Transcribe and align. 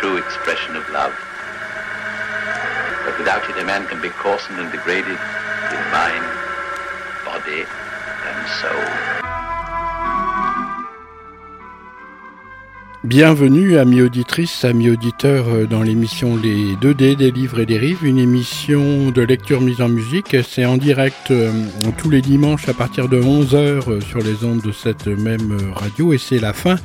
true 0.00 0.16
expression 0.16 0.76
of 0.76 0.88
love. 0.90 1.12
But 3.04 3.18
without. 3.18 3.42
Bienvenue, 13.04 13.76
amis 13.76 14.02
auditrices, 14.02 14.64
amis 14.64 14.88
auditeurs, 14.88 15.48
euh, 15.48 15.66
dans 15.66 15.82
l'émission 15.82 16.36
Les 16.36 16.76
2D 16.76 17.16
des 17.16 17.30
livres 17.30 17.60
et 17.60 17.66
des 17.66 17.76
rives, 17.76 18.04
une 18.04 18.18
émission 18.18 19.10
de 19.10 19.20
lecture 19.20 19.60
mise 19.60 19.82
en 19.82 19.88
musique. 19.88 20.36
C'est 20.48 20.64
en 20.64 20.76
direct 20.76 21.30
euh, 21.30 21.50
tous 21.98 22.08
les 22.08 22.22
dimanches 22.22 22.68
à 22.68 22.74
partir 22.74 23.08
de 23.08 23.20
11h 23.20 23.54
euh, 23.56 24.00
sur 24.00 24.20
les 24.20 24.44
ondes 24.44 24.62
de 24.62 24.72
cette 24.72 25.08
même 25.08 25.58
radio 25.74 26.12
et 26.12 26.18
c'est 26.18 26.38
la 26.38 26.52
fin 26.52 26.76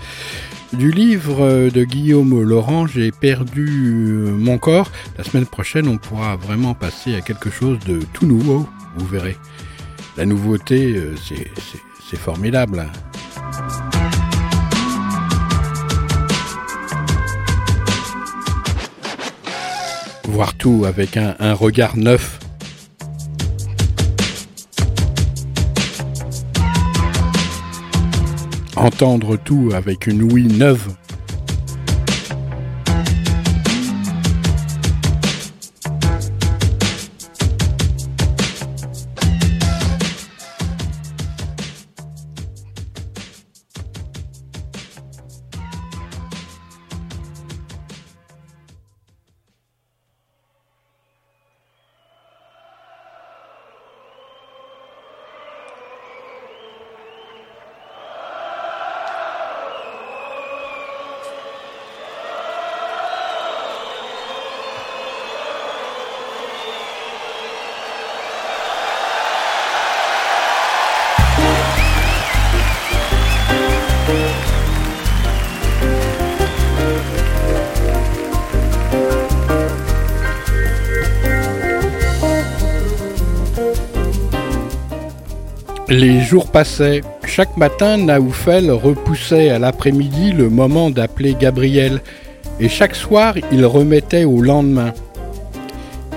du 0.77 0.91
livre 0.91 1.69
de 1.69 1.83
Guillaume 1.83 2.41
Laurent, 2.41 2.87
J'ai 2.87 3.11
perdu 3.11 3.65
mon 3.65 4.57
corps. 4.57 4.91
La 5.17 5.23
semaine 5.23 5.45
prochaine, 5.45 5.87
on 5.87 5.97
pourra 5.97 6.35
vraiment 6.35 6.73
passer 6.73 7.15
à 7.15 7.21
quelque 7.21 7.49
chose 7.49 7.79
de 7.79 7.99
tout 8.13 8.25
nouveau, 8.25 8.67
vous 8.97 9.05
verrez. 9.05 9.37
La 10.17 10.25
nouveauté, 10.25 10.95
c'est 12.09 12.17
formidable. 12.17 12.85
Voir 20.25 20.55
tout 20.55 20.85
avec 20.85 21.17
un, 21.17 21.35
un 21.39 21.53
regard 21.53 21.95
neuf. 21.97 22.39
Entendre 28.85 29.35
tout 29.35 29.71
avec 29.73 30.05
une 30.05 30.31
ouïe 30.31 30.45
neuve. 30.45 30.89
Les 85.97 86.19
jours 86.19 86.47
passaient. 86.47 86.99
Chaque 87.23 87.55
matin, 87.55 87.95
Naoufel 87.95 88.69
repoussait 88.69 89.49
à 89.49 89.59
l'après-midi 89.59 90.33
le 90.33 90.49
moment 90.49 90.89
d'appeler 90.89 91.37
Gabriel, 91.39 92.01
et 92.59 92.67
chaque 92.67 92.95
soir, 92.95 93.35
il 93.53 93.65
remettait 93.65 94.25
au 94.25 94.41
lendemain. 94.41 94.93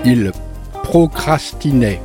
Il 0.03 0.33
procrastinait. 0.83 2.01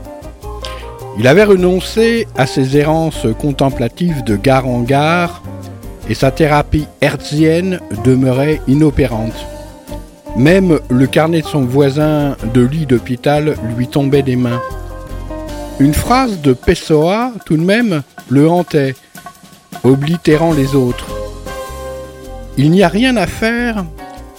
Il 1.19 1.27
avait 1.27 1.43
renoncé 1.43 2.29
à 2.37 2.47
ses 2.47 2.77
errances 2.77 3.27
contemplatives 3.41 4.23
de 4.23 4.37
gare 4.37 4.69
en 4.69 4.83
gare, 4.83 5.43
et 6.09 6.15
sa 6.15 6.31
thérapie 6.31 6.87
hertzienne 7.01 7.81
demeurait 8.05 8.61
inopérante. 8.69 9.47
Même 10.37 10.79
le 10.91 11.09
carnet 11.09 11.43
de 11.43 11.47
son 11.49 11.63
voisin 11.63 12.37
de 12.55 12.61
lit 12.61 12.87
d'hôpital 12.87 13.57
lui 13.77 13.89
tombait 13.89 14.23
des 14.23 14.37
mains. 14.37 14.63
Une 15.81 15.95
phrase 15.95 16.41
de 16.41 16.53
Pessoa, 16.53 17.33
tout 17.45 17.57
de 17.57 17.63
même, 17.63 18.03
le 18.29 18.49
hantait, 18.49 18.95
oblitérant 19.83 20.53
les 20.53 20.77
autres. 20.77 21.07
Il 22.57 22.71
n'y 22.71 22.85
a 22.85 22.89
rien 22.89 23.17
à 23.17 23.27
faire 23.27 23.85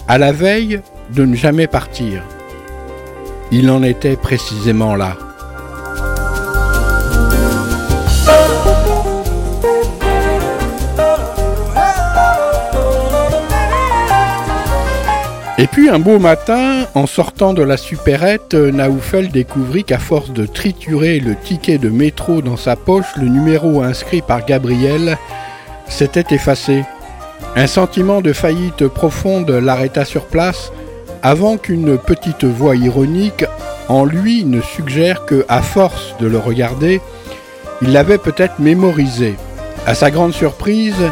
à 0.08 0.16
la 0.16 0.32
veille 0.32 0.80
de 1.14 1.26
ne 1.26 1.36
jamais 1.36 1.66
partir. 1.66 2.22
Il 3.52 3.70
en 3.70 3.82
était 3.82 4.16
précisément 4.16 4.96
là. 4.96 5.18
Et 15.58 15.66
puis 15.66 15.88
un 15.88 15.98
beau 15.98 16.18
matin, 16.18 16.84
en 16.94 17.06
sortant 17.06 17.54
de 17.54 17.62
la 17.62 17.78
supérette, 17.78 18.52
Naoufel 18.52 19.30
découvrit 19.30 19.84
qu'à 19.84 19.98
force 19.98 20.30
de 20.30 20.44
triturer 20.44 21.18
le 21.18 21.34
ticket 21.34 21.78
de 21.78 21.88
métro 21.88 22.42
dans 22.42 22.58
sa 22.58 22.76
poche, 22.76 23.16
le 23.16 23.28
numéro 23.28 23.80
inscrit 23.80 24.20
par 24.20 24.44
Gabriel 24.44 25.16
s'était 25.88 26.34
effacé. 26.34 26.84
Un 27.54 27.66
sentiment 27.66 28.20
de 28.20 28.34
faillite 28.34 28.86
profonde 28.86 29.50
l'arrêta 29.50 30.04
sur 30.04 30.26
place 30.26 30.72
avant 31.22 31.56
qu'une 31.56 31.96
petite 31.96 32.44
voix 32.44 32.76
ironique 32.76 33.46
en 33.88 34.04
lui 34.04 34.44
ne 34.44 34.60
suggère 34.60 35.24
que, 35.24 35.46
à 35.48 35.62
force 35.62 36.14
de 36.20 36.26
le 36.26 36.38
regarder, 36.38 37.00
il 37.80 37.92
l'avait 37.92 38.18
peut-être 38.18 38.58
mémorisé. 38.58 39.36
À 39.86 39.94
sa 39.94 40.10
grande 40.10 40.34
surprise, 40.34 41.10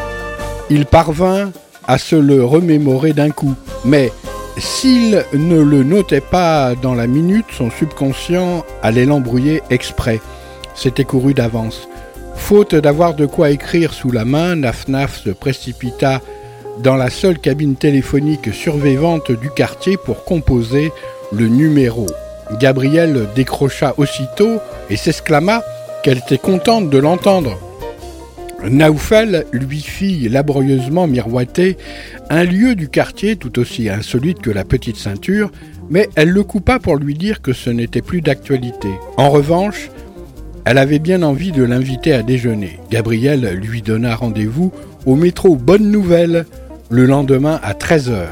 il 0.68 0.84
parvint 0.84 1.50
à 1.86 1.96
se 1.96 2.16
le 2.16 2.44
remémorer 2.44 3.14
d'un 3.14 3.30
coup. 3.30 3.54
Mais 3.84 4.12
s'il 4.60 5.24
ne 5.32 5.60
le 5.60 5.82
notait 5.82 6.20
pas 6.20 6.74
dans 6.74 6.94
la 6.94 7.06
minute, 7.06 7.46
son 7.56 7.70
subconscient 7.70 8.64
allait 8.82 9.04
l'embrouiller 9.04 9.62
exprès. 9.70 10.20
C'était 10.74 11.04
couru 11.04 11.34
d'avance. 11.34 11.88
Faute 12.36 12.74
d'avoir 12.74 13.14
de 13.14 13.26
quoi 13.26 13.50
écrire 13.50 13.92
sous 13.92 14.10
la 14.10 14.24
main, 14.24 14.56
Naf 14.56 15.18
se 15.22 15.30
précipita 15.30 16.20
dans 16.78 16.96
la 16.96 17.10
seule 17.10 17.38
cabine 17.38 17.76
téléphonique 17.76 18.52
survivante 18.52 19.32
du 19.32 19.50
quartier 19.50 19.96
pour 19.96 20.24
composer 20.24 20.92
le 21.32 21.48
numéro. 21.48 22.06
Gabrielle 22.58 23.26
décrocha 23.34 23.94
aussitôt 23.96 24.58
et 24.90 24.96
s'exclama 24.96 25.62
qu'elle 26.02 26.18
était 26.18 26.38
contente 26.38 26.90
de 26.90 26.98
l'entendre. 26.98 27.58
Naoufel 28.68 29.44
lui 29.52 29.80
fit 29.80 30.28
laborieusement 30.28 31.06
miroiter 31.06 31.76
un 32.30 32.44
lieu 32.44 32.74
du 32.74 32.88
quartier 32.88 33.36
tout 33.36 33.58
aussi 33.58 33.88
insolite 33.88 34.40
que 34.40 34.50
la 34.50 34.64
petite 34.64 34.96
ceinture, 34.96 35.50
mais 35.90 36.08
elle 36.16 36.30
le 36.30 36.42
coupa 36.42 36.78
pour 36.78 36.96
lui 36.96 37.14
dire 37.14 37.42
que 37.42 37.52
ce 37.52 37.70
n'était 37.70 38.02
plus 38.02 38.20
d'actualité. 38.20 38.88
En 39.16 39.30
revanche, 39.30 39.90
elle 40.64 40.78
avait 40.78 40.98
bien 40.98 41.22
envie 41.22 41.52
de 41.52 41.62
l'inviter 41.62 42.14
à 42.14 42.22
déjeuner. 42.22 42.78
Gabriel 42.90 43.58
lui 43.60 43.82
donna 43.82 44.16
rendez-vous 44.16 44.72
au 45.04 45.14
métro 45.14 45.56
Bonne 45.56 45.90
Nouvelle 45.90 46.46
le 46.88 47.04
lendemain 47.04 47.60
à 47.62 47.74
13h. 47.74 48.28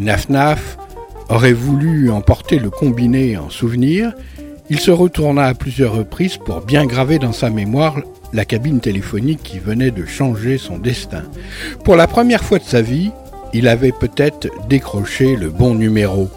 Naf 0.00 0.78
aurait 1.28 1.52
voulu 1.52 2.10
emporter 2.10 2.58
le 2.58 2.70
combiné 2.70 3.36
en 3.36 3.50
souvenir. 3.50 4.12
Il 4.70 4.80
se 4.80 4.90
retourna 4.90 5.44
à 5.44 5.54
plusieurs 5.54 5.94
reprises 5.94 6.38
pour 6.38 6.62
bien 6.62 6.86
graver 6.86 7.18
dans 7.18 7.32
sa 7.32 7.50
mémoire 7.50 8.00
la 8.32 8.44
cabine 8.44 8.80
téléphonique 8.80 9.42
qui 9.42 9.58
venait 9.58 9.90
de 9.90 10.06
changer 10.06 10.58
son 10.58 10.78
destin. 10.78 11.22
Pour 11.84 11.96
la 11.96 12.06
première 12.06 12.44
fois 12.44 12.58
de 12.58 12.64
sa 12.64 12.82
vie, 12.82 13.10
il 13.52 13.68
avait 13.68 13.92
peut-être 13.92 14.48
décroché 14.68 15.36
le 15.36 15.50
bon 15.50 15.74
numéro. 15.74 16.28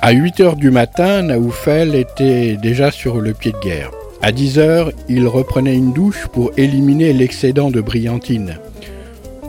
À 0.00 0.12
8 0.12 0.40
heures 0.40 0.56
du 0.56 0.70
matin, 0.70 1.22
Naoufel 1.22 1.94
était 1.94 2.56
déjà 2.56 2.90
sur 2.90 3.20
le 3.20 3.34
pied 3.34 3.52
de 3.52 3.58
guerre. 3.58 3.90
À 4.22 4.32
10 4.32 4.58
heures, 4.58 4.92
il 5.08 5.26
reprenait 5.26 5.76
une 5.76 5.92
douche 5.92 6.28
pour 6.32 6.50
éliminer 6.56 7.12
l'excédent 7.12 7.70
de 7.70 7.80
brillantine. 7.80 8.58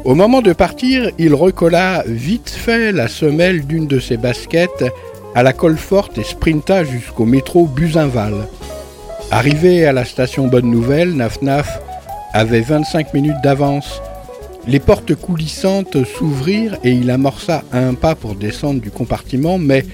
Au 0.09 0.15
moment 0.15 0.41
de 0.41 0.53
partir, 0.53 1.11
il 1.19 1.35
recolla 1.35 2.03
vite 2.07 2.49
fait 2.49 2.91
la 2.91 3.07
semelle 3.07 3.67
d'une 3.67 3.85
de 3.85 3.99
ses 3.99 4.17
baskets 4.17 4.85
à 5.35 5.43
la 5.43 5.53
colle 5.53 5.77
forte 5.77 6.17
et 6.17 6.23
sprinta 6.23 6.83
jusqu'au 6.83 7.25
métro 7.25 7.67
Buzinval. 7.67 8.33
Arrivé 9.29 9.85
à 9.85 9.93
la 9.93 10.05
station 10.05 10.47
Bonne 10.47 10.71
Nouvelle, 10.71 11.13
Naf 11.13 11.79
avait 12.33 12.61
25 12.61 13.13
minutes 13.13 13.39
d'avance. 13.43 14.01
Les 14.65 14.79
portes 14.79 15.13
coulissantes 15.13 16.03
s'ouvrirent 16.05 16.79
et 16.83 16.89
il 16.89 17.11
amorça 17.11 17.61
un 17.71 17.93
pas 17.93 18.15
pour 18.15 18.33
descendre 18.33 18.81
du 18.81 18.89
compartiment, 18.89 19.59
mais 19.59 19.85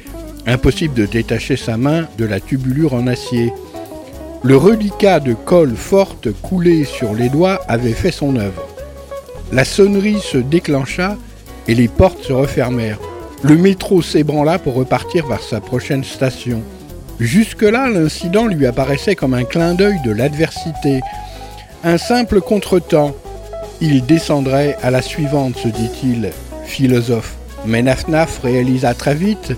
impossible 0.47 0.93
de 0.93 1.07
détacher 1.07 1.57
sa 1.57 1.75
main 1.75 2.07
de 2.17 2.23
la 2.23 2.39
tubulure 2.39 2.93
en 2.93 3.07
acier. 3.07 3.51
Le 4.43 4.55
reliquat 4.55 5.19
de 5.19 5.33
colle 5.33 5.75
forte 5.75 6.31
coulé 6.41 6.85
sur 6.85 7.13
les 7.13 7.27
doigts 7.27 7.59
avait 7.67 7.91
fait 7.91 8.13
son 8.13 8.37
œuvre. 8.37 8.64
La 9.51 9.63
sonnerie 9.63 10.19
se 10.19 10.37
déclencha 10.37 11.17
et 11.67 11.75
les 11.75 11.87
portes 11.87 12.23
se 12.23 12.33
refermèrent. 12.33 12.99
Le 13.43 13.55
métro 13.55 14.01
s'ébranla 14.01 14.59
pour 14.59 14.73
repartir 14.73 15.27
vers 15.27 15.41
sa 15.41 15.61
prochaine 15.61 16.03
station. 16.03 16.63
Jusque-là, 17.19 17.89
l'incident 17.89 18.47
lui 18.47 18.65
apparaissait 18.65 19.15
comme 19.15 19.33
un 19.33 19.43
clin 19.43 19.73
d'œil 19.73 19.99
de 20.03 20.11
l'adversité, 20.11 21.01
un 21.83 21.97
simple 21.97 22.41
contretemps. 22.41 23.15
Il 23.81 24.05
descendrait 24.05 24.77
à 24.81 24.89
la 24.89 25.01
suivante, 25.01 25.57
se 25.57 25.67
dit-il, 25.67 26.31
philosophe. 26.65 27.35
Mais 27.65 27.81
Nafnaf 27.81 28.39
réalisa 28.43 28.93
très 28.93 29.15
vite 29.15 29.53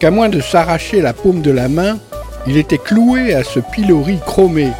qu'à 0.00 0.10
moins 0.10 0.28
de 0.28 0.40
s'arracher 0.40 1.00
la 1.00 1.12
paume 1.12 1.42
de 1.42 1.50
la 1.50 1.68
main, 1.68 1.98
il 2.46 2.56
était 2.56 2.78
cloué 2.78 3.34
à 3.34 3.44
ce 3.44 3.60
pilori 3.60 4.18
chromé. 4.24 4.70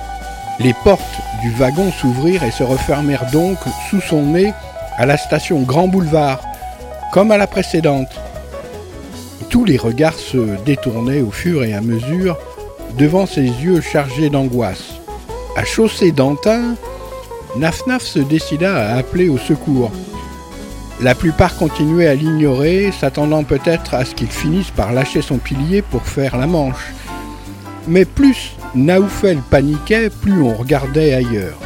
Les 0.59 0.73
portes 0.73 1.03
du 1.43 1.51
wagon 1.51 1.93
s'ouvrirent 1.93 2.45
et 2.45 2.51
se 2.51 2.63
refermèrent 2.63 3.31
donc 3.31 3.59
sous 3.91 4.01
son 4.01 4.23
nez 4.23 4.55
à 4.97 5.05
la 5.05 5.19
station 5.19 5.61
Grand 5.61 5.87
Boulevard, 5.87 6.41
comme 7.13 7.31
à 7.31 7.37
la 7.37 7.47
précédente. 7.47 8.09
Tous 9.51 9.65
les 9.65 9.77
regards 9.77 10.19
se 10.19 10.57
détournaient 10.65 11.21
au 11.21 11.31
fur 11.31 11.63
et 11.63 11.75
à 11.75 11.81
mesure 11.81 12.39
devant 12.97 13.27
ses 13.27 13.43
yeux 13.43 13.83
chargés 13.83 14.31
d'angoisse. 14.31 14.95
À 15.57 15.65
chaussée 15.65 16.13
d'Antin, 16.13 16.75
Nafnaf 17.57 18.03
se 18.03 18.19
décida 18.19 18.75
à 18.75 18.97
appeler 18.97 19.29
au 19.29 19.39
secours. 19.39 19.91
La 21.03 21.15
plupart 21.15 21.57
continuaient 21.57 22.07
à 22.07 22.15
l'ignorer, 22.15 22.91
s'attendant 22.99 23.45
peut-être 23.45 23.93
à 23.93 24.07
ce 24.07 24.15
qu'il 24.15 24.31
finisse 24.31 24.71
par 24.71 24.93
lâcher 24.93 25.21
son 25.21 25.37
pilier 25.37 25.83
pour 25.83 26.07
faire 26.07 26.39
la 26.39 26.47
manche. 26.47 26.95
Mais 27.87 28.07
plus 28.07 28.56
Naoufel 28.77 29.39
paniquait, 29.51 30.11
plus 30.11 30.43
on 30.43 30.55
regardait 30.55 31.15
ailleurs. 31.15 31.57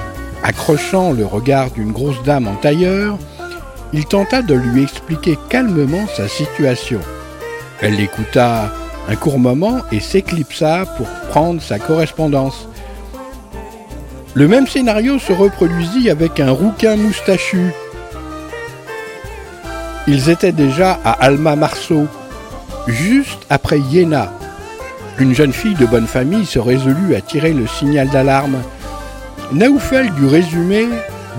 Accrochant 0.45 1.12
le 1.12 1.27
regard 1.27 1.73
d'une 1.73 1.91
grosse 1.91 2.23
dame 2.23 2.47
en 2.47 2.55
tailleur, 2.55 3.19
il 3.93 4.07
tenta 4.07 4.43
de 4.43 4.55
lui 4.55 4.85
expliquer 4.85 5.37
calmement 5.49 6.07
sa 6.17 6.29
situation. 6.29 7.01
Elle 7.81 7.97
l'écouta 7.97 8.73
un 9.09 9.17
court 9.17 9.41
moment 9.41 9.79
et 9.91 9.99
s'éclipsa 9.99 10.87
pour 10.97 11.09
prendre 11.31 11.61
sa 11.61 11.81
correspondance. 11.81 12.69
Le 14.35 14.47
même 14.47 14.69
scénario 14.69 15.19
se 15.19 15.33
reproduisit 15.33 16.11
avec 16.11 16.39
un 16.39 16.53
rouquin 16.53 16.95
moustachu. 16.95 17.73
Ils 20.06 20.31
étaient 20.31 20.53
déjà 20.53 21.01
à 21.05 21.11
Alma 21.11 21.56
Marceau, 21.56 22.06
juste 22.87 23.45
après 23.51 23.81
Yéna. 23.81 24.33
Une 25.20 25.34
jeune 25.34 25.52
fille 25.52 25.75
de 25.75 25.84
bonne 25.84 26.06
famille 26.06 26.46
se 26.46 26.58
résolut 26.58 27.14
à 27.14 27.20
tirer 27.20 27.52
le 27.52 27.67
signal 27.67 28.08
d'alarme. 28.08 28.56
Naoufel 29.52 30.11
dut 30.14 30.25
résumer 30.25 30.87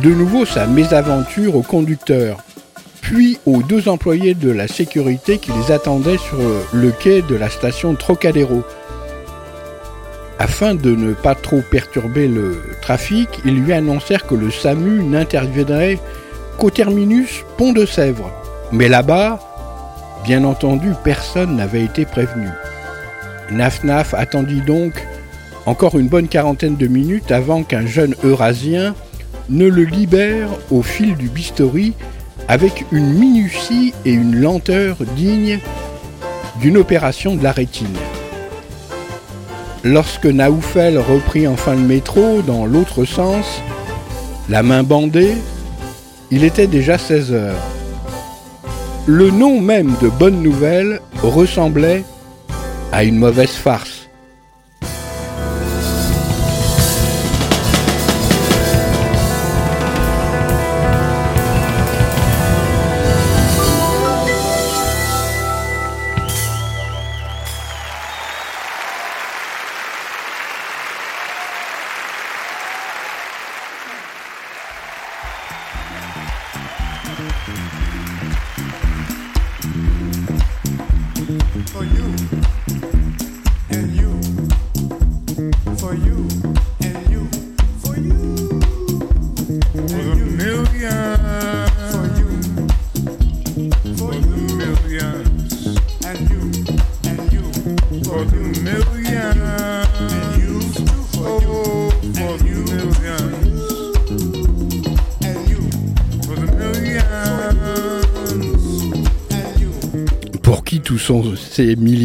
de 0.04 0.10
nouveau 0.12 0.46
sa 0.46 0.68
mésaventure 0.68 1.56
au 1.56 1.64
conducteur 1.64 2.38
puis 3.02 3.40
aux 3.48 3.64
deux 3.64 3.90
employés 3.90 4.36
de 4.36 4.52
la 4.52 4.68
sécurité 4.68 5.40
qui 5.40 5.52
les 5.52 5.72
attendaient 5.72 6.20
sur 6.20 6.38
le 6.72 6.92
quai 6.92 7.24
de 7.24 7.34
la 7.34 7.50
station 7.50 7.96
Trocadéro. 7.96 8.62
Afin 10.38 10.76
de 10.76 10.92
ne 10.92 11.14
pas 11.14 11.34
trop 11.34 11.62
perturber 11.72 12.28
le 12.28 12.62
trafic, 12.84 13.30
ils 13.46 13.64
lui 13.64 13.74
annoncèrent 13.74 14.28
que 14.28 14.36
le 14.36 14.52
SAMU 14.52 15.04
n'interviendrait 15.04 16.00
qu'au 16.60 16.70
terminus 16.70 17.44
Pont 17.58 17.74
de 17.74 17.88
Sèvres. 17.88 18.32
Mais 18.72 18.88
là-bas, 18.88 19.40
bien 20.24 20.44
entendu, 20.44 20.94
personne 21.04 21.56
n'avait 21.56 21.84
été 21.84 22.06
prévenu. 22.06 22.48
Naf 23.52 24.14
attendit 24.14 24.62
donc 24.62 25.06
encore 25.66 26.00
une 26.00 26.08
bonne 26.08 26.28
quarantaine 26.28 26.78
de 26.78 26.88
minutes 26.88 27.32
avant 27.32 27.64
qu'un 27.64 27.86
jeune 27.86 28.16
Eurasien 28.24 28.96
ne 29.50 29.68
le 29.68 29.84
libère 29.84 30.50
au 30.72 30.82
fil 30.82 31.16
du 31.16 31.28
bistouri 31.28 31.94
avec 32.48 32.86
une 32.92 33.14
minutie 33.14 33.94
et 34.06 34.12
une 34.12 34.40
lenteur 34.40 34.98
dignes 35.16 35.60
d'une 36.60 36.78
opération 36.78 37.36
de 37.36 37.44
la 37.44 37.52
rétine. 37.52 37.88
Lorsque 39.84 40.26
Naoufel 40.26 40.98
reprit 40.98 41.48
enfin 41.48 41.74
le 41.74 41.82
métro 41.82 42.42
dans 42.46 42.66
l'autre 42.66 43.04
sens, 43.04 43.62
la 44.50 44.64
main 44.64 44.84
bandée, 44.84 45.36
il 46.30 46.44
était 46.44 46.68
déjà 46.68 46.98
16 46.98 47.34
heures. 47.34 47.62
Le 49.08 49.32
nom 49.32 49.60
même 49.60 49.94
de 50.02 50.10
Bonne 50.10 50.42
Nouvelle 50.42 51.02
ressemblait 51.24 52.04
à 52.92 53.04
une 53.04 53.18
mauvaise 53.18 53.52
farce. 53.52 53.91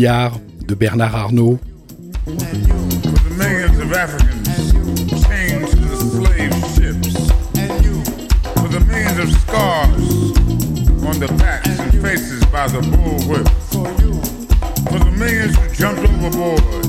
Ces 0.06 0.12
milliards 0.12 0.38
de 0.68 0.74
Bernard 0.74 1.14
Arnault 1.14 1.58
on 11.06 11.20
the 11.20 11.28
backs 11.38 11.78
and 11.78 12.02
faces 12.02 12.44
by 12.46 12.66
the 12.68 12.80
bullwhip. 12.80 13.48
For 14.90 14.98
the 14.98 15.10
millions 15.12 15.56
who 15.56 15.68
jumped 15.74 16.02
overboard. 16.02 16.84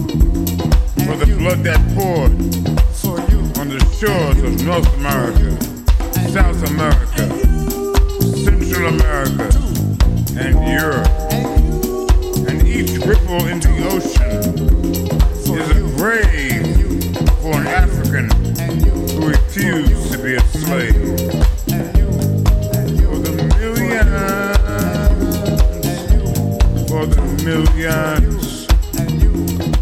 For 1.06 1.16
the 1.16 1.36
blood 1.38 1.64
that 1.64 1.80
poured 1.96 2.34
on 3.60 3.70
the 3.70 3.80
shores 4.00 4.38
of 4.44 4.66
North 4.66 4.94
America, 4.98 5.58
South 6.32 6.70
America, 6.70 7.07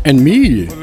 and 0.06 0.24
me. 0.24 0.75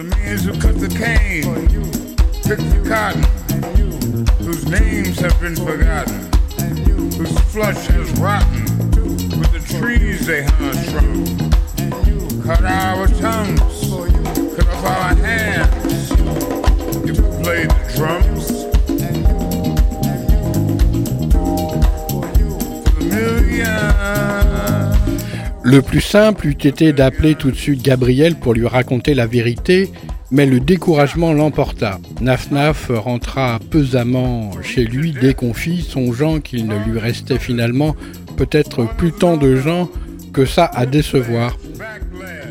Le 25.72 25.80
plus 25.80 26.02
simple 26.02 26.48
eût 26.48 26.66
été 26.68 26.92
d'appeler 26.92 27.34
tout 27.34 27.50
de 27.50 27.56
suite 27.56 27.80
Gabriel 27.80 28.34
pour 28.34 28.52
lui 28.52 28.66
raconter 28.66 29.14
la 29.14 29.26
vérité, 29.26 29.90
mais 30.30 30.44
le 30.44 30.60
découragement 30.60 31.32
l'emporta. 31.32 31.98
Naf 32.20 32.90
rentra 32.90 33.58
pesamment 33.70 34.50
chez 34.60 34.84
lui 34.84 35.12
déconfit, 35.12 35.80
songeant 35.80 36.40
qu'il 36.40 36.66
ne 36.66 36.76
lui 36.84 36.98
restait 36.98 37.38
finalement 37.38 37.96
peut-être 38.36 38.86
plus 38.98 39.12
tant 39.12 39.38
de 39.38 39.56
gens 39.56 39.88
que 40.34 40.44
ça 40.44 40.70
à 40.74 40.84
décevoir. 40.84 41.56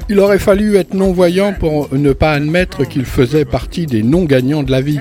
Il 0.10 0.20
aurait 0.20 0.40
fallu 0.40 0.78
être 0.78 0.96
non-voyant 0.96 1.54
pour 1.54 1.94
ne 1.94 2.14
pas 2.14 2.32
admettre 2.32 2.86
qu'il 2.86 3.06
faisait 3.06 3.46
partie 3.46 3.86
des 3.86 4.02
non-gagnants 4.02 4.64
de 4.64 4.72
la 4.72 4.82
vie. 4.82 5.00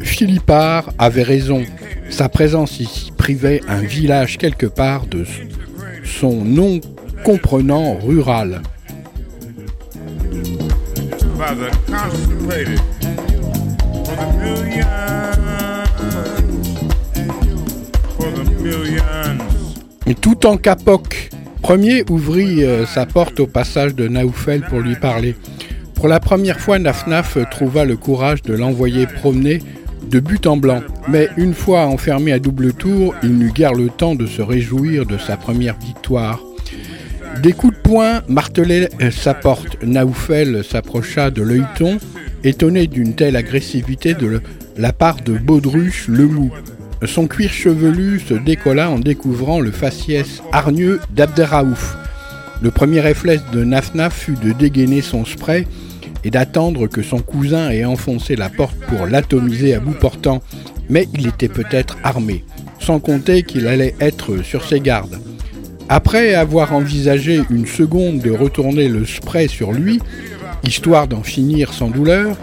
Philippard 0.00 0.92
avait 0.98 1.22
raison. 1.22 1.62
Sa 2.10 2.28
présence 2.28 2.80
ici 2.80 3.12
privait 3.16 3.60
un 3.68 3.82
village 3.82 4.38
quelque 4.38 4.66
part 4.66 5.06
de 5.06 5.24
son 6.04 6.44
nom 6.44 6.80
comprenant 7.24 7.94
rural. 7.98 8.62
Tout 20.20 20.46
en 20.46 20.56
capoc, 20.56 21.30
premier 21.62 22.04
ouvrit 22.10 22.64
euh, 22.64 22.84
sa 22.84 23.06
porte 23.06 23.40
au 23.40 23.46
passage 23.46 23.94
de 23.94 24.08
Naoufel 24.08 24.62
pour 24.62 24.80
lui 24.80 24.94
parler. 24.94 25.36
Pour 25.94 26.06
la 26.06 26.20
première 26.20 26.60
fois, 26.60 26.78
Nafnaf 26.78 27.38
trouva 27.50 27.84
le 27.84 27.96
courage 27.96 28.42
de 28.42 28.54
l'envoyer 28.54 29.06
promener 29.06 29.60
de 30.08 30.20
but 30.20 30.46
en 30.46 30.56
blanc. 30.56 30.82
Mais 31.08 31.28
une 31.36 31.54
fois 31.54 31.86
enfermé 31.86 32.32
à 32.32 32.38
double 32.38 32.72
tour, 32.72 33.14
il 33.22 33.38
n'eut 33.38 33.52
guère 33.52 33.74
le 33.74 33.88
temps 33.88 34.14
de 34.14 34.26
se 34.26 34.42
réjouir 34.42 35.06
de 35.06 35.18
sa 35.18 35.36
première 35.36 35.78
victoire. 35.78 36.40
Des 37.42 37.52
coups 37.52 37.76
de 37.76 37.80
poing 37.80 38.22
martelaient 38.28 38.88
sa 39.10 39.34
porte. 39.34 39.82
Naoufel 39.82 40.64
s'approcha 40.64 41.30
de 41.30 41.42
l'œilleton, 41.42 41.98
étonné 42.42 42.86
d'une 42.86 43.14
telle 43.14 43.36
agressivité 43.36 44.14
de 44.14 44.40
la 44.76 44.92
part 44.92 45.16
de 45.22 45.38
Baudruche 45.38 46.08
le 46.08 46.26
mou. 46.26 46.50
Son 47.04 47.28
cuir 47.28 47.52
chevelu 47.52 48.18
se 48.18 48.34
décolla 48.34 48.90
en 48.90 48.98
découvrant 48.98 49.60
le 49.60 49.70
faciès 49.70 50.42
hargneux 50.52 51.00
d'Abderraouf. 51.10 51.96
Le 52.60 52.72
premier 52.72 53.00
réflexe 53.00 53.44
de 53.52 53.62
Nafnaf 53.62 54.12
fut 54.14 54.34
de 54.34 54.52
dégainer 54.52 55.00
son 55.00 55.24
spray 55.24 55.66
et 56.24 56.30
d'attendre 56.30 56.88
que 56.88 57.02
son 57.02 57.20
cousin 57.20 57.70
ait 57.70 57.84
enfoncé 57.84 58.34
la 58.34 58.48
porte 58.48 58.76
pour 58.88 59.06
l'atomiser 59.06 59.74
à 59.74 59.80
bout 59.80 59.92
portant, 59.92 60.42
mais 60.90 61.06
il 61.14 61.28
était 61.28 61.48
peut-être 61.48 61.98
armé, 62.02 62.44
sans 62.80 62.98
compter 62.98 63.44
qu'il 63.44 63.68
allait 63.68 63.94
être 64.00 64.42
sur 64.42 64.64
ses 64.64 64.80
gardes. 64.80 65.20
Après 65.90 66.34
avoir 66.34 66.74
envisagé 66.74 67.40
une 67.50 67.66
seconde 67.66 68.20
de 68.20 68.30
retourner 68.30 68.88
le 68.88 69.06
spray 69.06 69.48
sur 69.48 69.72
lui, 69.72 70.00
histoire 70.62 71.08
d'en 71.08 71.22
finir 71.22 71.72
sans 71.72 71.88
douleur, 71.88 72.36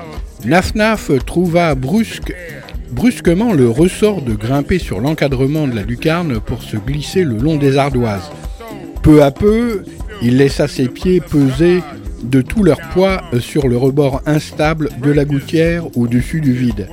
Nafnaf 0.45 1.11
trouva 1.25 1.75
brusque, 1.75 2.33
brusquement 2.91 3.53
le 3.53 3.69
ressort 3.69 4.23
de 4.23 4.33
grimper 4.33 4.79
sur 4.79 4.99
l'encadrement 4.99 5.67
de 5.67 5.75
la 5.75 5.83
lucarne 5.83 6.39
pour 6.39 6.63
se 6.63 6.77
glisser 6.77 7.23
le 7.23 7.37
long 7.37 7.57
des 7.57 7.77
ardoises. 7.77 8.31
Peu 9.03 9.21
à 9.21 9.29
peu, 9.29 9.83
il 10.23 10.37
laissa 10.37 10.67
ses 10.67 10.87
pieds 10.87 11.21
peser 11.21 11.83
de 12.23 12.41
tout 12.41 12.63
leur 12.63 12.79
poids 12.93 13.21
sur 13.39 13.67
le 13.67 13.77
rebord 13.77 14.23
instable 14.25 14.89
de 15.03 15.11
la 15.11 15.25
gouttière 15.25 15.85
au-dessus 15.95 16.41
du 16.41 16.53
vide. 16.53 16.87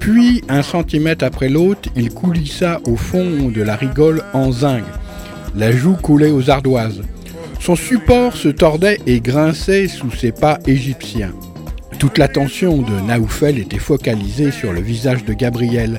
Puis, 0.00 0.42
un 0.48 0.62
centimètre 0.62 1.26
après 1.26 1.50
l'autre, 1.50 1.90
il 1.94 2.10
coulissa 2.10 2.80
au 2.86 2.96
fond 2.96 3.50
de 3.54 3.60
la 3.60 3.76
rigole 3.76 4.22
en 4.32 4.50
zinc. 4.50 4.84
La 5.54 5.72
joue 5.72 5.94
coulait 5.94 6.30
aux 6.30 6.50
ardoises. 6.50 7.02
Son 7.60 7.76
support 7.76 8.36
se 8.36 8.48
tordait 8.48 8.98
et 9.06 9.20
grinçait 9.20 9.88
sous 9.88 10.10
ses 10.10 10.32
pas 10.32 10.58
égyptiens. 10.66 11.32
Toute 11.98 12.18
l'attention 12.18 12.78
de 12.78 12.98
Naoufel 13.06 13.58
était 13.58 13.78
focalisée 13.78 14.52
sur 14.52 14.72
le 14.72 14.80
visage 14.80 15.24
de 15.24 15.34
Gabriel. 15.34 15.98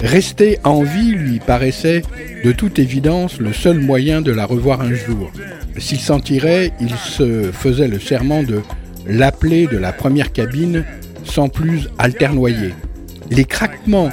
Rester 0.00 0.58
en 0.64 0.82
vie 0.82 1.12
lui 1.12 1.38
paraissait 1.38 2.02
de 2.44 2.52
toute 2.52 2.78
évidence 2.78 3.38
le 3.38 3.52
seul 3.52 3.78
moyen 3.78 4.20
de 4.20 4.32
la 4.32 4.44
revoir 4.44 4.82
un 4.82 4.92
jour. 4.92 5.30
S'il 5.78 6.00
s'en 6.00 6.20
tirait, 6.20 6.72
il 6.80 6.94
se 6.96 7.50
faisait 7.52 7.88
le 7.88 7.98
serment 7.98 8.42
de 8.42 8.60
l'appeler 9.06 9.66
de 9.66 9.78
la 9.78 9.92
première 9.92 10.32
cabine 10.32 10.84
sans 11.24 11.48
plus 11.48 11.88
alternoyer. 11.98 12.74
Les 13.30 13.44
craquements 13.44 14.10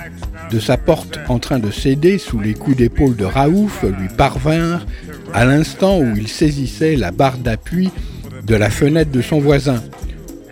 de 0.51 0.59
sa 0.59 0.77
porte 0.77 1.19
en 1.27 1.39
train 1.39 1.59
de 1.59 1.71
céder 1.71 2.17
sous 2.17 2.39
les 2.39 2.53
coups 2.53 2.77
d'épaule 2.77 3.15
de 3.15 3.25
Raouf 3.25 3.83
lui 3.83 4.07
parvinrent 4.15 4.85
à 5.33 5.45
l'instant 5.45 5.99
où 5.99 6.15
il 6.15 6.27
saisissait 6.27 6.95
la 6.95 7.11
barre 7.11 7.37
d'appui 7.37 7.89
de 8.45 8.55
la 8.55 8.69
fenêtre 8.69 9.11
de 9.11 9.21
son 9.21 9.39
voisin. 9.39 9.81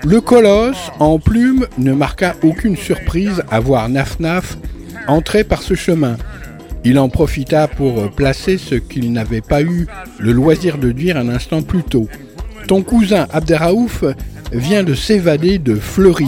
Le 0.04 0.20
colosse, 0.20 0.92
en 1.00 1.20
plume, 1.20 1.68
ne 1.78 1.94
marqua 1.94 2.36
aucune 2.42 2.76
surprise 2.76 3.44
à 3.52 3.60
voir 3.60 3.88
Naf-Naf 3.90 4.58
entrer 5.08 5.44
par 5.44 5.62
ce 5.62 5.76
chemin. 5.76 6.18
Il 6.84 6.98
en 6.98 7.10
profita 7.10 7.68
pour 7.68 8.10
placer 8.12 8.58
ce 8.58 8.76
qu'il 8.76 9.12
n'avait 9.12 9.42
pas 9.42 9.62
eu 9.62 9.88
le 10.20 10.32
loisir 10.32 10.80
de 10.80 10.92
dire 10.92 11.18
un 11.18 11.30
instant 11.30 11.62
plus 11.62 11.84
tôt. 11.84 12.08
Ton 12.68 12.82
cousin 12.82 13.28
Abderraouf 13.32 14.04
vient 14.52 14.84
de 14.84 14.96
s'évader 14.96 15.60
de 15.60 15.76
Fleury. 15.76 16.28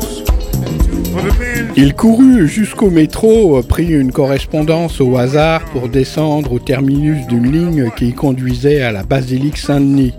Il 1.75 1.93
courut 1.93 2.47
jusqu'au 2.47 2.89
métro, 2.89 3.61
prit 3.63 3.87
une 3.87 4.11
correspondance 4.11 4.99
au 5.01 5.17
hasard 5.17 5.65
pour 5.65 5.89
descendre 5.89 6.53
au 6.53 6.59
terminus 6.59 7.25
d'une 7.27 7.51
ligne 7.51 7.89
qui 7.95 8.13
conduisait 8.13 8.81
à 8.81 8.91
la 8.91 9.03
basilique 9.03 9.57
Saint-Denis. 9.57 10.13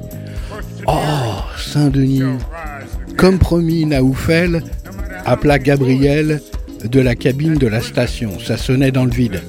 Oh, 0.86 0.92
Saint-Denis 1.58 2.22
Comme 3.16 3.38
promis, 3.38 3.86
Naoufel 3.86 4.62
appela 5.24 5.58
Gabriel 5.58 6.40
de 6.84 7.00
la 7.00 7.14
cabine 7.14 7.54
de 7.54 7.66
la 7.66 7.80
station. 7.80 8.38
Ça 8.38 8.56
sonnait 8.56 8.90
dans 8.90 9.04
le 9.04 9.10
vide. 9.10 9.42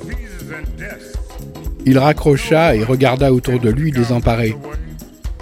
Il 1.86 1.98
raccrocha 1.98 2.76
et 2.76 2.84
regarda 2.84 3.34
autour 3.34 3.60
de 3.60 3.70
lui 3.70 3.92
désemparé. 3.92 4.56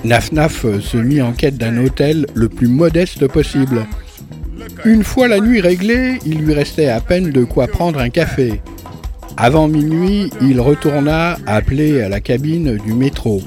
Naf-Naf 0.04 0.66
se 0.80 0.98
mit 0.98 1.22
en 1.22 1.32
quête 1.32 1.58
d'un 1.58 1.78
hôtel 1.78 2.26
le 2.34 2.50
plus 2.50 2.68
modeste 2.68 3.28
possible. 3.28 3.86
Une 4.84 5.04
fois 5.04 5.28
la 5.28 5.40
nuit 5.40 5.62
réglée, 5.62 6.18
il 6.26 6.40
lui 6.40 6.54
restait 6.54 6.88
à 6.88 7.02
peine 7.02 7.30
de 7.30 7.44
quoi 7.44 7.68
prendre 7.68 8.00
un 8.00 8.10
café. 8.10 8.62
Avant 9.38 9.68
minuit, 9.68 10.32
il 10.42 10.60
retourna 10.60 11.38
appeler 11.46 12.02
à 12.02 12.10
la 12.10 12.20
cabine 12.20 12.78
du 12.78 12.94
métro. 12.94 13.42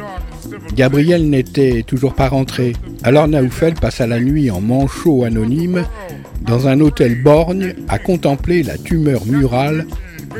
Gabriel 0.74 1.28
n'était 1.28 1.82
toujours 1.82 2.14
pas 2.14 2.28
rentré. 2.28 2.74
Alors 3.02 3.26
Naoufel 3.26 3.74
passa 3.74 4.06
la 4.06 4.20
nuit 4.20 4.50
en 4.50 4.60
manchot 4.60 5.24
anonyme 5.24 5.84
dans 6.42 6.68
un 6.68 6.80
hôtel 6.80 7.20
borgne 7.22 7.74
à 7.88 7.98
contempler 7.98 8.62
la 8.62 8.78
tumeur 8.78 9.26
murale 9.26 9.86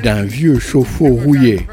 d'un 0.03 0.23
vieux 0.23 0.59
chauffe-eau 0.61 1.15
rouillé. 1.15 1.67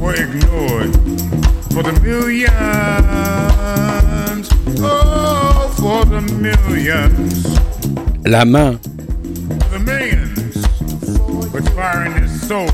Were 0.00 0.14
ignored. 0.14 0.94
For 1.72 1.82
the 1.82 1.92
millions, 2.02 2.48
oh, 4.80 5.74
for 5.78 6.04
the 6.04 6.20
millions. 6.20 7.44
La 8.26 8.44
main. 8.44 8.78
For 8.78 9.68
the 9.70 9.82
millions, 9.84 10.56
with 11.52 11.68
fire 11.74 12.06
in 12.06 12.12
their 12.14 12.28
soul 12.28 12.68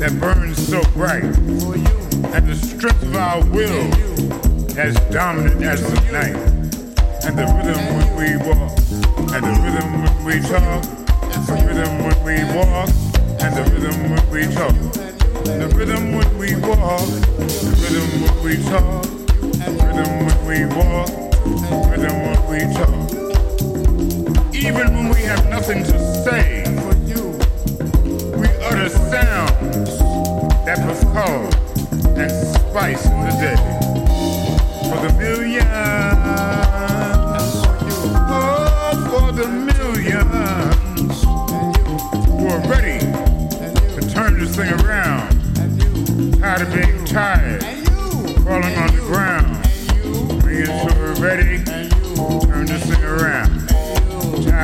that 0.00 0.18
burns 0.18 0.66
so 0.66 0.80
bright. 0.94 1.24
And 1.24 2.48
the 2.48 2.54
strength 2.54 3.02
of 3.02 3.16
our 3.16 3.44
will 3.46 3.90
as 4.78 4.94
dominant 5.10 5.62
as 5.62 5.82
the 5.82 6.00
night. 6.10 6.36
And 7.22 7.36
the 7.36 7.44
rhythm 7.44 7.84
when 7.96 8.08
we 8.16 8.36
walk, 8.48 8.78
and 9.34 9.44
the 9.44 9.52
rhythm 9.62 10.02
when 10.02 10.24
we 10.24 10.40
talk. 10.40 10.82
The 11.46 11.54
rhythm 11.66 11.92
when 12.04 12.18
we 12.24 12.36
walk, 12.56 12.88
and 13.42 13.52
the 13.56 13.62
rhythm 13.70 13.96
when 14.10 14.30
we 14.30 14.54
talk. 14.54 15.09
The 15.44 15.72
rhythm 15.74 16.12
when 16.12 16.38
we 16.38 16.54
walk, 16.56 17.06
the 17.38 17.72
rhythm 17.80 18.08
when 18.22 18.36
we 18.44 18.56
talk, 18.64 19.02
the 19.02 19.70
rhythm 19.84 20.10
when 20.26 20.38
we 20.46 20.58
walk, 20.74 21.10
the 21.68 21.76
rhythm 21.90 22.16
when 22.26 22.40
we 22.50 22.58
talk. 22.74 23.10
Even 24.54 24.94
when 24.94 25.08
we 25.08 25.20
have 25.22 25.48
nothing 25.48 25.82
to 25.84 25.98
say 26.24 26.64
for 26.82 26.94
you, 27.06 27.38
we 28.38 28.48
utter 28.64 28.88
sounds 28.88 29.98
that 30.66 30.78
will 30.86 31.00
and 32.18 32.30
spice 32.30 33.04
the 33.04 33.36
day. 33.40 33.79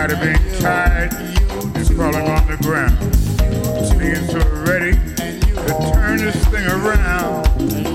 Tired 0.06 0.18
of 0.18 0.22
being 0.22 0.60
tired 0.60 1.12
and 1.14 1.86
crawling 1.96 2.28
on 2.28 2.46
the 2.46 2.56
ground. 2.62 2.96
Being 3.98 4.24
so 4.28 4.38
ready 4.62 4.92
to 4.92 5.92
turn 5.92 6.18
this 6.18 6.46
thing 6.46 6.64
around. 6.64 7.44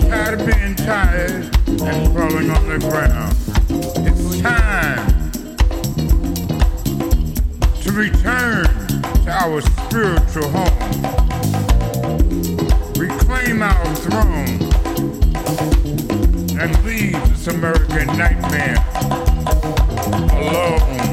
Tired 0.10 0.42
of 0.42 0.46
being 0.46 0.76
tired 0.76 1.50
and 1.68 2.14
crawling 2.14 2.50
on 2.50 2.68
the 2.68 2.80
ground. 2.80 3.34
It's 4.06 4.42
time 4.42 5.08
to 7.82 7.92
return 7.94 8.66
to 9.24 9.32
our 9.32 9.62
spiritual 9.62 10.50
home. 10.50 10.80
Reclaim 12.98 13.62
our 13.62 13.96
throne 13.96 14.60
and 16.60 16.84
leave 16.84 17.30
this 17.30 17.48
American 17.48 18.08
nightmare 18.18 18.76
alone. 20.34 21.11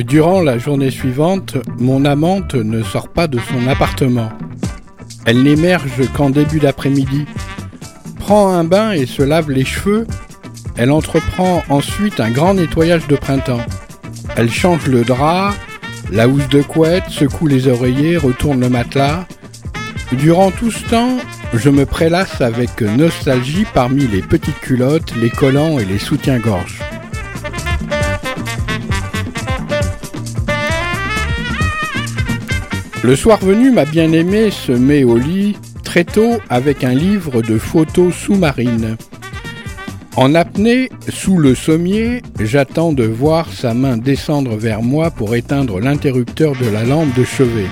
Durant 0.00 0.40
la 0.40 0.56
journée 0.56 0.90
suivante, 0.90 1.58
mon 1.78 2.06
amante 2.06 2.54
ne 2.54 2.82
sort 2.82 3.08
pas 3.08 3.26
de 3.26 3.38
son 3.38 3.68
appartement. 3.68 4.30
Elle 5.26 5.42
n'émerge 5.42 6.08
qu'en 6.14 6.30
début 6.30 6.60
d'après-midi. 6.60 7.26
Prend 8.18 8.48
un 8.52 8.64
bain 8.64 8.92
et 8.92 9.04
se 9.04 9.22
lave 9.22 9.50
les 9.50 9.66
cheveux. 9.66 10.06
Elle 10.78 10.90
entreprend 10.90 11.62
ensuite 11.68 12.20
un 12.20 12.30
grand 12.30 12.54
nettoyage 12.54 13.06
de 13.06 13.16
printemps. 13.16 13.60
Elle 14.34 14.50
change 14.50 14.86
le 14.86 15.04
drap, 15.04 15.52
la 16.10 16.26
housse 16.26 16.48
de 16.48 16.62
couette, 16.62 17.10
secoue 17.10 17.46
les 17.46 17.68
oreillers, 17.68 18.16
retourne 18.16 18.60
le 18.60 18.70
matelas. 18.70 19.26
Durant 20.12 20.50
tout 20.50 20.70
ce 20.70 20.88
temps, 20.88 21.18
je 21.52 21.68
me 21.68 21.84
prélasse 21.84 22.40
avec 22.40 22.80
nostalgie 22.80 23.66
parmi 23.74 24.06
les 24.06 24.22
petites 24.22 24.60
culottes, 24.60 25.14
les 25.16 25.30
collants 25.30 25.78
et 25.78 25.84
les 25.84 25.98
soutiens-gorge. 25.98 26.81
Le 33.04 33.16
soir 33.16 33.40
venu, 33.40 33.72
ma 33.72 33.84
bien-aimée 33.84 34.52
se 34.52 34.70
met 34.70 35.02
au 35.02 35.18
lit 35.18 35.56
très 35.82 36.04
tôt 36.04 36.38
avec 36.48 36.84
un 36.84 36.94
livre 36.94 37.42
de 37.42 37.58
photos 37.58 38.14
sous-marines. 38.14 38.96
En 40.14 40.36
apnée, 40.36 40.88
sous 41.08 41.36
le 41.36 41.56
sommier, 41.56 42.22
j'attends 42.38 42.92
de 42.92 43.02
voir 43.02 43.52
sa 43.52 43.74
main 43.74 43.96
descendre 43.96 44.54
vers 44.54 44.82
moi 44.82 45.10
pour 45.10 45.34
éteindre 45.34 45.80
l'interrupteur 45.80 46.52
de 46.54 46.70
la 46.70 46.84
lampe 46.84 47.12
de 47.16 47.24
chevet. 47.24 47.66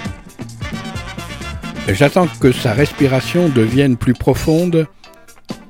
J'attends 1.88 2.26
que 2.40 2.50
sa 2.50 2.72
respiration 2.72 3.48
devienne 3.48 3.96
plus 3.96 4.14
profonde 4.14 4.88